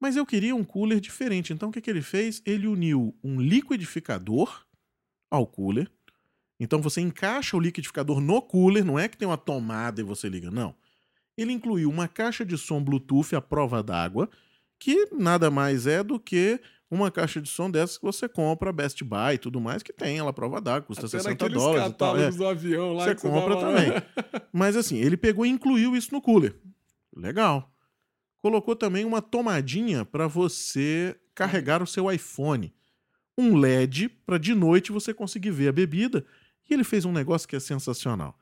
Mas 0.00 0.16
eu 0.16 0.26
queria 0.26 0.52
um 0.56 0.64
cooler 0.64 0.98
diferente. 0.98 1.52
Então 1.52 1.68
o 1.68 1.72
que, 1.72 1.80
que 1.80 1.88
ele 1.88 2.02
fez? 2.02 2.42
Ele 2.44 2.66
uniu 2.66 3.14
um 3.22 3.40
liquidificador 3.40 4.64
ao 5.32 5.46
cooler. 5.46 5.90
Então 6.60 6.80
você 6.80 7.00
encaixa 7.00 7.56
o 7.56 7.60
liquidificador 7.60 8.20
no 8.20 8.40
cooler, 8.42 8.84
não 8.84 8.98
é 8.98 9.08
que 9.08 9.16
tem 9.16 9.26
uma 9.26 9.38
tomada 9.38 10.00
e 10.00 10.04
você 10.04 10.28
liga, 10.28 10.50
não. 10.50 10.74
Ele 11.36 11.52
incluiu 11.52 11.88
uma 11.88 12.06
caixa 12.06 12.44
de 12.44 12.58
som 12.58 12.84
Bluetooth 12.84 13.34
à 13.34 13.40
prova 13.40 13.82
d'água, 13.82 14.28
que 14.78 15.08
nada 15.10 15.50
mais 15.50 15.86
é 15.86 16.04
do 16.04 16.20
que 16.20 16.60
uma 16.90 17.10
caixa 17.10 17.40
de 17.40 17.48
som 17.48 17.70
dessas 17.70 17.96
que 17.96 18.04
você 18.04 18.28
compra 18.28 18.70
Best 18.70 19.02
Buy 19.02 19.34
e 19.34 19.38
tudo 19.38 19.58
mais, 19.58 19.82
que 19.82 19.94
tem 19.94 20.18
ela 20.18 20.28
à 20.28 20.32
prova 20.32 20.60
d'água, 20.60 20.82
custa 20.82 21.06
Até 21.06 21.18
60 21.18 21.30
naqueles 21.30 21.54
dólares 21.54 21.90
e 21.90 21.94
tal. 21.94 22.08
É. 22.08 22.26
catálogos 22.26 22.36
do 22.36 22.46
avião 22.46 22.92
lá 22.92 23.04
Você 23.04 23.14
que 23.14 23.20
você 23.22 23.28
compra 23.28 23.56
também. 23.56 23.92
Mas 24.52 24.76
assim, 24.76 24.98
ele 24.98 25.16
pegou 25.16 25.46
e 25.46 25.48
incluiu 25.48 25.96
isso 25.96 26.12
no 26.12 26.20
cooler. 26.20 26.54
Legal. 27.16 27.72
Colocou 28.42 28.76
também 28.76 29.06
uma 29.06 29.22
tomadinha 29.22 30.04
para 30.04 30.28
você 30.28 31.16
carregar 31.34 31.82
o 31.82 31.86
seu 31.86 32.12
iPhone. 32.12 32.74
Um 33.36 33.56
LED 33.56 34.08
para 34.26 34.38
de 34.38 34.54
noite 34.54 34.92
você 34.92 35.12
conseguir 35.14 35.50
ver 35.50 35.68
a 35.68 35.72
bebida. 35.72 36.24
E 36.68 36.74
ele 36.74 36.84
fez 36.84 37.04
um 37.04 37.12
negócio 37.12 37.48
que 37.48 37.56
é 37.56 37.60
sensacional. 37.60 38.38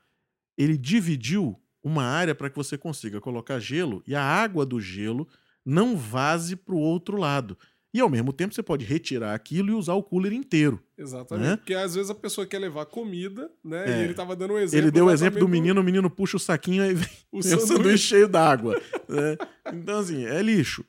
Ele 0.56 0.76
dividiu 0.76 1.58
uma 1.82 2.04
área 2.04 2.34
para 2.34 2.50
que 2.50 2.56
você 2.56 2.76
consiga 2.76 3.20
colocar 3.20 3.58
gelo 3.58 4.02
e 4.06 4.14
a 4.14 4.22
água 4.22 4.66
do 4.66 4.80
gelo 4.80 5.26
não 5.64 5.96
vaze 5.96 6.54
para 6.56 6.74
o 6.74 6.78
outro 6.78 7.16
lado. 7.16 7.56
E 7.92 7.98
ao 8.00 8.08
mesmo 8.08 8.32
tempo 8.32 8.54
você 8.54 8.62
pode 8.62 8.84
retirar 8.84 9.34
aquilo 9.34 9.70
e 9.70 9.72
usar 9.74 9.94
o 9.94 10.02
cooler 10.02 10.32
inteiro. 10.32 10.80
Exatamente. 10.96 11.48
Né? 11.48 11.56
Porque 11.56 11.74
às 11.74 11.94
vezes 11.94 12.08
a 12.10 12.14
pessoa 12.14 12.46
quer 12.46 12.58
levar 12.60 12.86
comida, 12.86 13.50
né? 13.64 13.84
É. 13.84 14.00
E 14.00 14.04
ele 14.04 14.14
tava 14.14 14.36
dando 14.36 14.54
um 14.54 14.58
exemplo. 14.58 14.84
Ele 14.84 14.90
deu 14.92 15.06
o 15.06 15.10
exemplo 15.10 15.40
do 15.40 15.48
menino, 15.48 15.80
o 15.80 15.84
menino 15.84 16.08
puxa 16.08 16.36
o 16.36 16.40
saquinho 16.40 16.84
e 16.84 16.94
vem 16.94 17.08
O 17.32 17.38
um 17.38 17.42
sanduíche 17.42 17.66
sanduíche. 17.66 18.06
cheio 18.06 18.28
d'água. 18.28 18.80
né? 19.08 19.36
Então, 19.72 19.98
assim, 19.98 20.24
é 20.24 20.40
lixo. 20.40 20.84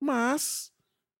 Mas 0.00 0.70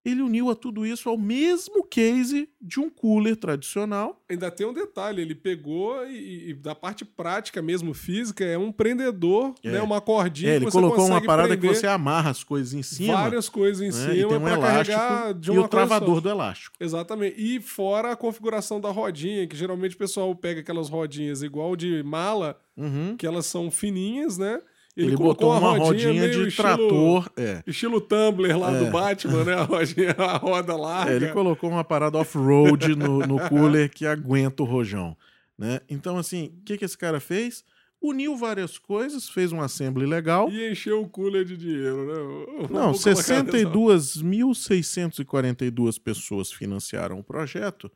ele 0.08 0.22
uniu 0.22 0.50
a 0.50 0.54
tudo 0.54 0.86
isso 0.86 1.08
ao 1.08 1.18
mesmo 1.18 1.82
case 1.84 2.48
de 2.60 2.78
um 2.80 2.88
cooler 2.88 3.36
tradicional. 3.36 4.22
Ainda 4.28 4.50
tem 4.50 4.66
um 4.66 4.72
detalhe, 4.72 5.20
ele 5.22 5.34
pegou 5.34 6.06
e, 6.06 6.50
e 6.50 6.54
da 6.54 6.74
parte 6.74 7.04
prática 7.04 7.60
mesmo, 7.60 7.92
física, 7.92 8.44
é 8.44 8.56
um 8.56 8.70
prendedor, 8.72 9.54
É. 9.62 9.72
né? 9.72 9.82
Uma 9.82 10.00
cordinha 10.00 10.52
É, 10.52 10.58
que 10.58 10.64
ele 10.64 10.70
colocou 10.70 11.06
uma 11.06 11.20
parade 11.22 11.56
que 11.56 11.66
você 11.66 11.86
amarra 11.86 12.30
as 12.30 12.42
coisas 12.44 12.72
em 12.74 12.82
cima. 12.82 13.14
várias 13.14 13.48
coisas 13.48 13.80
em 13.82 13.86
né? 13.98 14.14
E 14.14 14.16
cima 14.16 14.28
tem 14.28 14.38
um 14.38 14.44
carregar 14.44 14.86
elástico 14.88 15.34
de 15.40 15.48
e 15.48 15.52
uma 15.52 15.58
o 15.66 15.68
coisa 15.68 15.86
travador 15.86 16.14
só. 16.16 16.20
do 16.20 16.28
elástico. 16.28 16.76
Exatamente. 16.80 17.34
E 17.40 17.60
fora 17.60 18.12
a 18.12 18.16
configuração 18.16 18.80
da 18.80 18.90
rodinha, 18.90 19.46
que 19.46 19.56
geralmente 19.56 19.94
o 19.94 19.98
pessoal 19.98 20.34
pega 20.34 20.60
aquelas 20.60 20.88
rodinhas 20.88 21.42
igual 21.42 21.74
de 21.76 22.02
mala, 22.02 22.58
Uhum. 22.76 23.16
que 23.16 23.26
elas 23.26 23.46
são 23.46 23.70
fininhas, 23.70 24.36
né? 24.36 24.60
Ele, 24.96 25.14
botou 25.16 25.50
uma 25.50 25.76
rodinha, 25.76 26.12
meio 26.12 26.30
de 26.30 26.46
estilo- 26.48 26.68
trator. 26.68 27.30
É. 27.36 27.62
Estilo 27.66 28.00
Tumblr 28.00 28.56
lá 28.58 28.72
É. 28.74 28.78
do 28.84 28.90
Batman, 28.90 29.44
né? 29.44 29.52
A, 29.54 29.62
rodinha, 29.64 30.12
a 30.16 30.36
roda 30.38 30.74
larga. 30.76 31.12
É, 31.12 31.16
ele 31.16 31.28
colocou 31.32 31.68
uma 31.68 31.84
parada 31.84 32.16
off-road 32.16 32.94
no, 32.96 33.18
no 33.26 33.38
cooler 33.50 33.90
que 33.90 34.06
aguenta 34.06 34.62
o 34.62 34.66
rojão. 34.66 35.14
Né? 35.58 35.80
Então, 35.88 36.16
assim, 36.16 36.52
o 36.60 36.64
que, 36.64 36.78
que 36.78 36.84
esse 36.86 36.96
cara 36.96 37.18
fez? 37.20 37.62
Uniu 38.00 38.36
várias 38.36 38.78
coisas, 38.78 39.28
fez 39.28 39.50
um 39.52 39.60
assembly 39.60 40.06
legal. 40.06 40.48
E 40.50 40.70
encheu 40.70 41.02
o 41.02 41.08
cooler 41.08 41.44
de 41.44 41.56
dinheiro, 41.56 42.06
né? 42.06 42.14
Vamos 42.14 42.70
Não, 42.70 42.92
colocar 42.92 43.10
dessa- 43.10 43.44
62.642 43.44 45.98
pessoas 45.98 46.52
financiaram 46.52 47.18
o 47.18 47.24
projeto. 47.24 47.90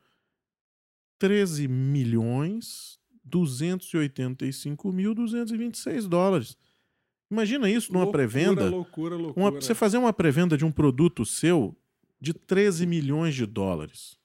13 1.19 1.67
milhões 1.67 2.99
285.226 3.29 6.07
dólares. 6.07 6.57
Imagina 7.31 7.69
isso 7.69 7.93
numa 7.93 8.11
pré-venda. 8.11 8.69
Loucura, 8.69 9.15
loucura. 9.15 9.39
Uma- 9.47 9.51
Você 9.61 9.73
fazer 9.73 9.97
uma 9.97 10.11
pré-venda 10.11 10.57
de 10.57 10.65
um 10.65 10.71
produto 10.71 11.25
seu 11.25 11.73
de 12.19 12.33
13 12.33 12.85
milhões 12.85 13.33
de 13.33 13.45
dólares. 13.45 14.17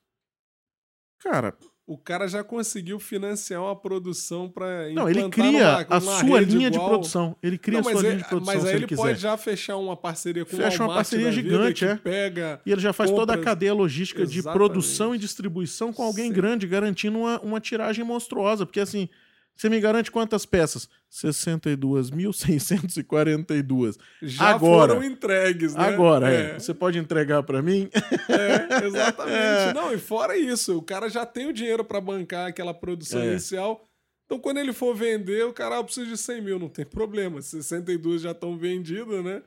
Cara, 1.23 1.55
O 1.89 1.97
cara 1.97 2.27
já 2.27 2.43
conseguiu 2.43 2.99
financiar 2.99 3.63
uma 3.63 3.77
produção 3.77 4.49
para 4.51 4.91
não, 4.91 5.09
ele 5.09 5.29
cria 5.31 5.87
a 5.89 6.01
sua 6.01 6.41
linha 6.41 6.69
de 6.69 6.81
produção. 6.81 7.37
Ele 7.41 7.57
cria 7.57 7.81
Não, 7.81 7.89
a 7.89 7.93
sua 7.93 8.01
é- 8.01 8.11
linha 8.11 8.17
de 8.25 8.29
produção 8.29 8.55
mas 8.57 8.65
aí 8.65 8.75
ele 8.75 8.85
ele 8.87 8.97
pode 8.97 9.21
já 9.21 9.37
fechar 9.37 9.77
uma 9.77 9.97
parceria 9.97 10.45
com 10.45 10.53
o 10.53 10.57
Fecha 10.57 10.83
uma 10.83 10.93
parceria 10.93 11.31
gigante, 11.31 11.85
é. 11.85 11.95
pega 11.95 12.61
E 12.67 12.73
ele 12.73 12.81
já 12.81 12.93
faz 12.93 13.13
toda 13.13 13.35
a 13.35 13.39
cadeia 13.39 13.73
logística 13.73 14.27
de 14.27 14.39
Exatamente. 14.41 14.59
produção 14.59 15.15
e 15.15 15.19
distribuição 15.19 15.93
com 15.93 16.03
alguém 16.03 16.27
Sim. 16.27 16.33
grande, 16.33 16.67
garantindo 16.67 17.19
uma, 17.21 17.39
uma 17.41 17.61
tiragem 17.61 18.05
monstruosa. 18.05 18.67
Porque 18.67 18.81
assim, 18.81 19.09
você 19.57 19.71
me 19.71 19.81
garante 19.81 20.11
quantas 20.11 20.45
peças? 20.45 20.87
62.642. 21.11 23.97
já 24.23 24.49
Agora. 24.51 24.95
foram 24.95 25.05
entregues, 25.05 25.75
né? 25.75 25.85
Agora, 25.85 26.31
é. 26.31 26.59
Você 26.59 26.75
pode 26.75 26.99
entregar 26.99 27.43
para 27.43 27.63
mim? 27.63 27.89
É, 28.29 28.85
exatamente. 28.85 29.37
É. 29.47 29.73
Não, 29.75 29.93
e 29.93 29.99
fora 29.99 30.37
isso, 30.37 30.77
o 30.79 30.83
cara 30.83 31.09
já 31.09 31.25
tem 31.27 31.47
o 31.49 31.53
dinheiro 31.53 31.85
para 31.85 32.01
bancar 32.01 32.49
aquela 32.49 32.73
produção 32.75 33.21
É. 33.21 33.33
inicial. 33.33 33.85
Então, 34.25 34.39
quando 34.41 34.59
ele 34.59 34.73
for 34.73 34.95
vender, 34.95 35.45
o 35.47 35.53
cara 35.53 35.79
ah, 35.79 35.85
precisa 35.85 36.07
de 36.07 36.17
100 36.17 36.43
mil, 36.43 36.59
não 36.59 36.69
tem 36.69 36.85
problema. 36.85 37.41
62 37.41 38.23
já 38.23 38.33
estão 38.33 38.59
vendidas, 38.59 39.25
né? 39.25 39.43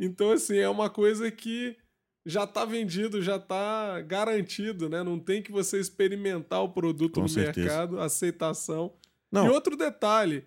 Então, 0.00 0.32
assim, 0.32 0.56
é 0.56 0.68
uma 0.68 0.88
coisa 0.88 1.30
que 1.30 1.76
já 2.24 2.44
está 2.44 2.64
vendido, 2.64 3.20
já 3.20 3.36
está 3.36 4.00
garantido, 4.00 4.88
né? 4.88 5.02
Não 5.02 5.18
tem 5.18 5.42
que 5.42 5.52
você 5.52 5.78
experimentar 5.78 6.62
o 6.62 6.70
produto 6.70 7.14
Com 7.16 7.22
no 7.22 7.28
certeza. 7.28 7.66
mercado, 7.68 8.00
aceitação. 8.00 8.94
Não. 9.32 9.46
E 9.46 9.50
outro 9.50 9.76
detalhe, 9.76 10.44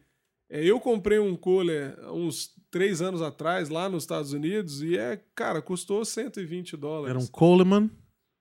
é, 0.49 0.63
eu 0.63 0.79
comprei 0.79 1.17
um 1.19 1.35
cooler 1.35 1.97
uns 2.13 2.51
três 2.69 3.01
anos 3.01 3.21
atrás, 3.21 3.67
lá 3.69 3.89
nos 3.89 4.03
Estados 4.03 4.31
Unidos, 4.31 4.81
e 4.83 4.97
é, 4.97 5.19
cara, 5.33 5.61
custou 5.61 6.05
120 6.05 6.77
dólares. 6.77 7.09
Era 7.09 7.19
um 7.19 7.27
Coleman. 7.27 7.89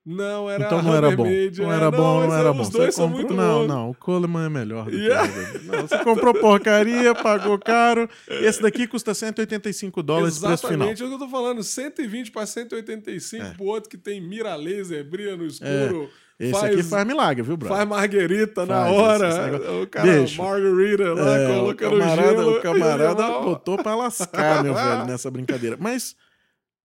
Não, 0.07 0.47
era 0.47 0.67
então 0.67 0.83
não 0.83 0.93
era 0.93 1.09
bom. 1.15 1.23
Não 1.23 1.73
é, 1.73 1.75
era 1.77 1.89
bom, 1.89 2.27
não 2.27 2.31
era 2.35 2.51
os 2.51 2.69
bom. 2.69 2.77
dois 2.77 2.93
Você 2.93 3.01
são 3.01 3.07
comprou- 3.11 3.27
muito 3.27 3.33
Não, 3.33 3.61
bons. 3.61 3.67
não, 3.67 3.89
o 3.89 3.95
Coleman 3.95 4.45
é 4.45 4.49
melhor. 4.49 4.85
Do 4.85 4.91
que 4.91 4.97
Yeah. 4.97 5.23
o 5.27 5.33
Hammermade. 5.33 5.65
não, 5.65 5.81
você 5.87 5.97
comprou 6.03 6.33
porcaria, 6.35 7.15
pagou 7.15 7.57
caro. 7.57 8.07
Esse 8.27 8.61
daqui 8.61 8.85
custa 8.85 9.15
185 9.15 10.03
dólares 10.03 10.37
preço 10.37 10.67
final. 10.67 10.89
Exatamente, 10.89 11.01
é 11.01 11.05
o 11.05 11.07
que 11.09 11.15
eu 11.15 11.19
tô 11.19 11.27
falando. 11.27 11.63
120 11.63 12.29
para 12.29 12.45
185 12.45 13.43
É. 13.45 13.53
pro 13.55 13.63
outro 13.65 13.89
que 13.89 13.97
tem 13.97 14.21
mira 14.21 14.55
laser, 14.55 15.03
brilha 15.09 15.35
no 15.35 15.47
escuro. 15.47 16.07
Esse 16.37 16.51
faz, 16.51 16.73
aqui 16.73 16.83
faz 16.83 17.07
milagre, 17.07 17.41
viu, 17.43 17.55
brother? 17.55 17.77
faz 17.77 17.87
marguerita 17.89 18.65
na 18.65 18.83
Faz 18.83 18.93
hora. 18.93 19.29
esse 19.29 19.39
negócio. 19.39 19.81
o 19.83 19.87
cara, 19.87 20.21
Bicho, 20.21 20.43
margarita 20.43 21.13
lá, 21.13 21.37
É, 21.37 21.47
o 21.49 21.55
colocando 21.59 21.99
camarada, 21.99 22.31
gelo. 22.37 22.57
o 22.57 22.61
camarada 22.61 23.27
botou 23.41 23.77
pra 23.77 23.95
lascar, 23.95 24.63
meu 24.63 24.73
velho, 24.73 25.05
nessa 25.05 25.31
brincadeira. 25.31 25.77
Mas 25.79 26.15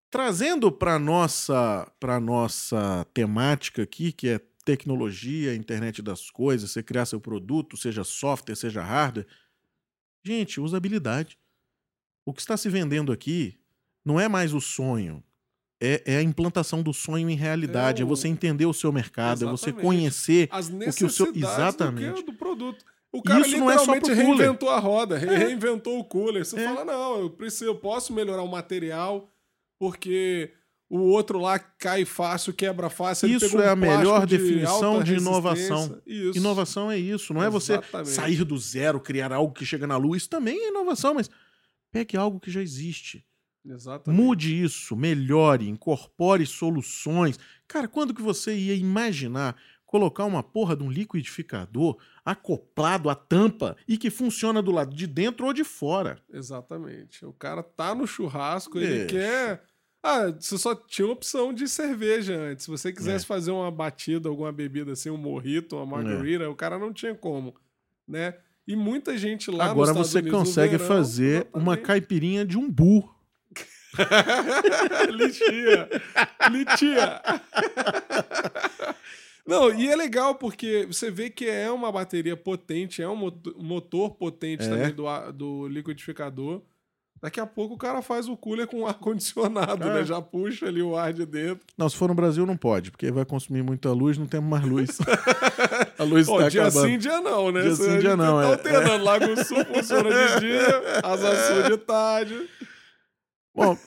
trazendo 0.09 0.71
pra 0.71 0.99
nossa, 0.99 1.91
pra 1.99 2.21
nossa 2.21 3.05
temática 3.13 3.83
aqui, 3.83 4.13
que 4.13 4.29
é 4.29 4.41
tecnologia, 4.65 5.55
internet 5.55 6.01
das 6.01 6.31
coisas, 6.31 6.71
você 6.71 6.83
criar 6.83 7.07
seu 7.07 7.21
produto, 7.21 7.77
seja 7.77 8.05
software, 8.05 8.55
seja 8.55 8.83
hardware. 8.83 9.27
Gente, 10.25 10.61
usabilidade. 10.61 11.37
O 12.25 12.33
que 12.33 12.41
está 12.41 12.57
se 12.57 12.69
vendendo 12.69 13.11
aqui 13.11 13.59
não 14.05 14.21
é 14.21 14.29
mais 14.29 14.53
o 14.55 14.61
sonho. 14.61 15.25
É, 15.83 16.03
é 16.05 16.17
a 16.19 16.23
implantação 16.23 16.83
do 16.83 16.93
sonho 16.93 17.31
em 17.31 17.35
realidade. 17.37 18.01
É, 18.01 18.03
É 18.03 18.05
o- 18.05 18.09
você 18.09 18.29
entender 18.29 18.67
o 18.67 18.73
seu 18.75 18.93
mercado, 18.93 19.47
é 19.47 19.51
você 19.51 19.71
Exatamente. 19.71 19.83
conhecer 19.87 20.49
as 20.51 20.69
o 20.69 20.79
que 20.79 21.05
o 21.05 21.11
seu- 21.11 21.33
do, 21.33 21.39
exatamente. 21.39 22.15
que, 22.17 22.23
do 22.25 22.33
produto. 22.35 22.85
O 23.13 23.23
cara 23.23 23.41
Isso 23.41 23.57
não 23.57 23.71
é 23.71 23.79
só 23.79 23.95
literalmente 23.95 24.05
pro 24.07 24.15
cooler. 24.15 24.39
reinventou 24.41 24.69
a 24.71 24.79
roda, 24.79 25.19
re- 25.19 25.37
reinventou 25.37 25.99
o 25.99 26.05
cooler. 26.05 26.45
Você 26.45 26.61
É. 26.61 26.65
fala, 26.65 26.85
não, 26.85 27.21
eu 27.21 27.31
preciso, 27.31 27.65
eu 27.65 27.75
posso 27.75 28.13
melhorar 28.13 28.43
o 28.43 28.49
material, 28.49 29.29
porque 29.79 30.53
o 30.89 30.99
outro 30.99 31.39
lá 31.41 31.59
cai 31.59 32.05
fácil, 32.05 32.53
quebra 32.53 32.91
fácil. 32.91 33.29
Isso 33.29 33.57
um 33.57 33.61
é 33.61 33.69
a 33.69 33.75
melhor 33.77 34.27
de 34.27 34.37
definição 34.37 35.03
de 35.03 35.15
inovação. 35.15 36.01
Isso. 36.07 36.39
Inovação 36.39 36.91
é 36.91 36.99
isso, 36.99 37.33
não 37.33 37.43
é 37.43 37.49
você 37.49 37.73
Exatamente. 37.73 38.11
sair 38.11 38.45
do 38.45 38.59
zero, 38.59 39.01
criar 39.01 39.33
algo 39.33 39.53
que 39.55 39.65
chega 39.65 39.87
na 39.87 39.97
lua. 39.97 40.17
Isso 40.17 40.29
também 40.29 40.57
é 40.59 40.69
inovação, 40.69 41.15
mas 41.15 41.31
pegue 41.91 42.17
algo 42.17 42.39
que 42.39 42.51
já 42.51 42.61
existe. 42.63 43.25
Exatamente. 43.65 44.21
Mude 44.23 44.63
isso, 44.63 44.97
melhore, 44.97 45.69
incorpore 45.69 46.47
soluções. 46.47 47.39
Cara, 47.69 47.87
quando 47.87 48.15
que 48.15 48.23
você 48.23 48.55
ia 48.57 48.75
imaginar 48.75 49.57
colocar 49.87 50.25
uma 50.25 50.43
porra 50.43 50.77
de 50.77 50.85
um 50.85 50.91
liquidificador 50.91 51.99
acoplado 52.25 53.11
à 53.11 53.15
tampa 53.15 53.77
e 53.89 53.99
que 53.99 54.09
funciona 54.09 54.63
do 54.63 54.71
lado 54.71 54.95
de 54.95 55.05
dentro 55.07 55.47
ou 55.47 55.53
de 55.53 55.65
fora. 55.65 56.23
Exatamente. 56.33 57.27
O 57.27 57.33
cara 57.33 57.61
tá 57.63 57.93
no 57.95 58.07
churrasco, 58.07 58.79
ele 58.79 59.01
Bicho. 59.01 59.07
quer. 59.09 59.63
Ah, 60.03 60.29
você 60.31 60.57
só 60.57 60.75
tinha 60.77 61.09
opção 61.09 61.53
de 61.53 61.69
cerveja 61.69 62.35
antes. 62.37 62.65
Se 62.65 62.71
você 62.71 62.93
quisesse 62.93 63.25
É. 63.25 63.27
fazer 63.27 63.51
uma 63.51 63.71
batida, 63.71 64.29
alguma 64.29 64.53
bebida 64.53 64.93
assim, 64.93 65.11
um 65.11 65.17
morrito, 65.17 65.77
uma 65.77 65.85
margarita, 65.85 66.49
o 66.49 66.55
cara 66.55 66.79
não 66.79 66.93
tinha 66.93 67.15
como, 67.15 67.55
né? 68.07 68.35
E 68.67 68.77
muita 68.77 69.19
gente 69.19 69.51
lá 69.51 69.67
Agora 69.67 69.93
você 69.93 70.19
Unidos, 70.21 70.39
consegue 70.39 70.77
verão, 70.79 70.87
fazer 70.87 71.49
uma 71.53 71.73
exatamente. 71.75 71.83
caipirinha 71.87 72.47
de 72.47 72.57
umbu. 72.57 73.13
Litia. 75.11 75.89
Litia. 76.51 77.23
Não, 79.47 79.73
e 79.75 79.89
é 79.89 79.97
legal 79.97 80.35
porque 80.35 80.87
você 80.87 81.11
vê 81.11 81.29
que 81.31 81.47
é 81.49 81.71
uma 81.71 81.91
bateria 81.91 82.37
potente, 82.37 83.03
é 83.03 83.09
um 83.09 83.17
moto- 83.17 83.55
motor 83.59 84.11
potente 84.11 84.65
É. 84.65 84.69
também 84.69 84.93
do, 84.93 85.05
do 85.33 85.69
liquidificador. 85.69 86.63
Daqui 87.23 87.39
a 87.39 87.45
pouco 87.45 87.75
o 87.75 87.79
cara 87.79 88.01
faz 88.01 88.29
o 88.29 88.37
cooler 88.37 88.67
com 88.67 88.87
ar-condicionado, 88.87 89.89
É. 89.89 89.95
né? 89.95 90.05
Já 90.05 90.23
puxa 90.23 90.67
ali 90.67 90.81
o 90.83 90.97
ar 90.97 91.13
de 91.13 91.27
dentro. 91.27 91.67
Não, 91.77 91.87
se 91.89 91.97
for 91.97 92.09
no 92.09 92.15
Brasil 92.15 92.47
não 92.47 92.57
pode, 92.57 92.91
porque 92.91 93.11
vai 93.11 93.25
consumir 93.27 93.63
muita 93.63 93.93
luz, 93.93 94.17
não 94.17 94.27
temos 94.27 94.49
mais 94.49 94.65
luz. 94.65 94.99
a 95.99 96.03
luz 96.05 96.27
está 96.29 96.49
dia 96.49 96.63
acabando. 96.67 96.87
sim, 96.89 96.97
dia 96.99 97.21
não, 97.21 97.51
né? 97.53 97.63
Dia 97.63 97.75
sim, 97.75 97.83
dia 97.99 98.01
gente 98.01 98.17
não, 98.17 98.41
Tá 98.41 98.47
é. 98.49 98.53
alternando. 98.53 99.05
Lago 99.05 99.45
Sul 99.45 99.65
funciona 99.67 100.09
de 100.11 100.41
dia, 100.41 100.83
Asa 101.03 101.35
Sul 101.47 101.63
de 101.65 101.77
tarde. 101.79 102.49
Bom, 103.65 103.79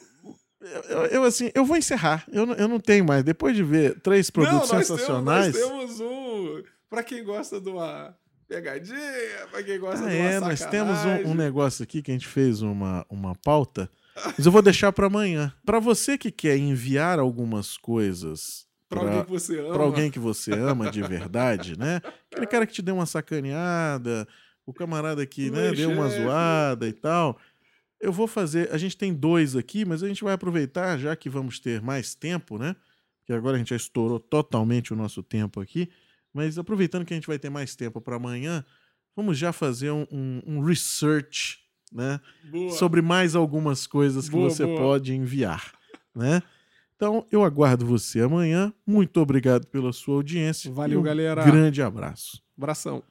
eu, 0.90 1.06
eu, 1.08 1.24
assim, 1.24 1.52
eu 1.54 1.66
vou 1.66 1.76
encerrar. 1.78 2.26
Eu, 2.32 2.46
não- 2.46 2.56
eu 2.56 2.68
não 2.68 2.80
tenho 2.80 3.04
mais. 3.06 3.24
Depois 3.24 3.56
de 3.56 3.64
ver 3.64 4.00
três 4.00 4.30
produtos 4.30 4.70
não, 4.70 4.78
nós 4.78 4.88
sensacionais. 4.88 5.54
Temos, 5.56 5.72
nós 5.72 5.98
temos 5.98 6.00
um. 6.02 6.64
Pra 6.90 7.04
quem 7.04 7.24
gosta 7.24 7.60
de 7.60 7.70
uma 7.70 8.16
pegadinha, 8.48 8.98
pra 9.52 9.64
quem 9.64 9.80
gosta 9.80 10.06
Ah, 10.06 10.10
de 10.10 10.16
uma 10.16 10.30
é, 10.30 10.40
nós 10.40 10.64
temos 10.66 10.92
um, 11.00 11.00
um 11.00 11.04
sacanagem. 11.04 11.36
negócio 11.36 11.84
aqui 11.84 12.02
que 12.02 12.12
a 12.12 12.14
gente 12.14 12.28
fez 12.28 12.62
uma, 12.62 13.06
uma 13.10 13.34
pauta, 13.36 13.90
mas 14.38 14.46
eu 14.46 14.52
vou 14.52 14.62
deixar 14.62 14.92
para 14.94 15.08
amanhã. 15.08 15.52
Para 15.66 15.80
você 15.80 16.18
que 16.18 16.32
quer 16.32 16.56
enviar 16.58 17.18
algumas 17.20 17.78
coisas 17.78 18.66
pra- 18.88 19.00
alguém 19.02 19.24
que 19.24 19.30
você 19.32 19.60
ama. 19.60 19.84
alguém 19.84 20.12
que 20.12 20.20
você 20.20 20.52
ama 20.54 20.92
de 20.92 21.02
verdade, 21.02 21.78
né? 21.80 22.00
Aquele 22.32 22.46
cara 22.48 22.68
que 22.68 22.74
te 22.74 22.82
deu 22.84 22.94
uma 22.96 23.06
sacaneada, 23.08 24.28
o 24.66 24.72
camarada 24.74 25.26
que 25.26 25.50
né, 25.50 25.64
meu 25.72 25.76
deu 25.76 25.90
uma 25.92 26.10
chefe. 26.10 26.22
zoada 26.24 26.88
e 26.88 26.94
tal. 26.94 27.38
Eu 28.04 28.12
vou 28.12 28.28
fazer. 28.28 28.70
A 28.72 28.78
gente 28.78 28.98
tem 28.98 29.14
dois 29.14 29.56
aqui, 29.56 29.86
mas 29.86 30.04
a 30.04 30.08
gente 30.08 30.24
vai 30.24 30.34
aproveitar, 30.34 30.98
já 31.00 31.16
que 31.16 31.30
vamos 31.30 31.60
ter 31.60 31.82
mais 31.82 32.14
tempo, 32.14 32.58
né? 32.58 32.76
Porque 33.20 33.32
agora 33.34 33.56
a 33.56 33.58
gente 33.58 33.70
já 33.70 33.76
estourou 33.78 34.20
totalmente 34.20 34.92
o 34.92 34.96
nosso 34.96 35.24
tempo 35.24 35.62
aqui. 35.62 35.90
Mas 36.34 36.58
aproveitando 36.58 37.06
que 37.06 37.14
a 37.14 37.16
gente 37.18 37.28
vai 37.28 37.40
ter 37.40 37.50
mais 37.50 37.76
tempo 37.76 38.02
para 38.02 38.18
amanhã, 38.18 38.66
vamos 39.16 39.38
já 39.38 39.54
fazer 39.54 39.92
um, 39.92 40.06
um- 40.12 40.42
um 40.46 40.60
research, 40.62 41.60
né? 41.92 42.20
Boa. 42.44 42.72
sobre 42.72 43.02
mais 43.02 43.36
algumas 43.36 43.86
coisas 43.88 44.26
que 44.28 44.36
Boa, 44.36 44.50
você 44.50 44.66
boa. 44.66 44.78
pode 44.78 45.14
enviar, 45.14 45.72
né? 46.14 46.42
Então, 46.96 47.26
eu 47.32 47.44
aguardo 47.44 47.86
você 47.86 48.22
amanhã. 48.22 48.74
Muito 48.86 49.20
obrigado 49.22 49.68
pela 49.68 49.92
sua 49.94 50.16
audiência. 50.16 50.72
Valeu, 50.72 51.00
um 51.00 51.04
galera. 51.04 51.44
Grande 51.44 51.82
abraço. 51.82 52.42
Abração. 52.58 53.04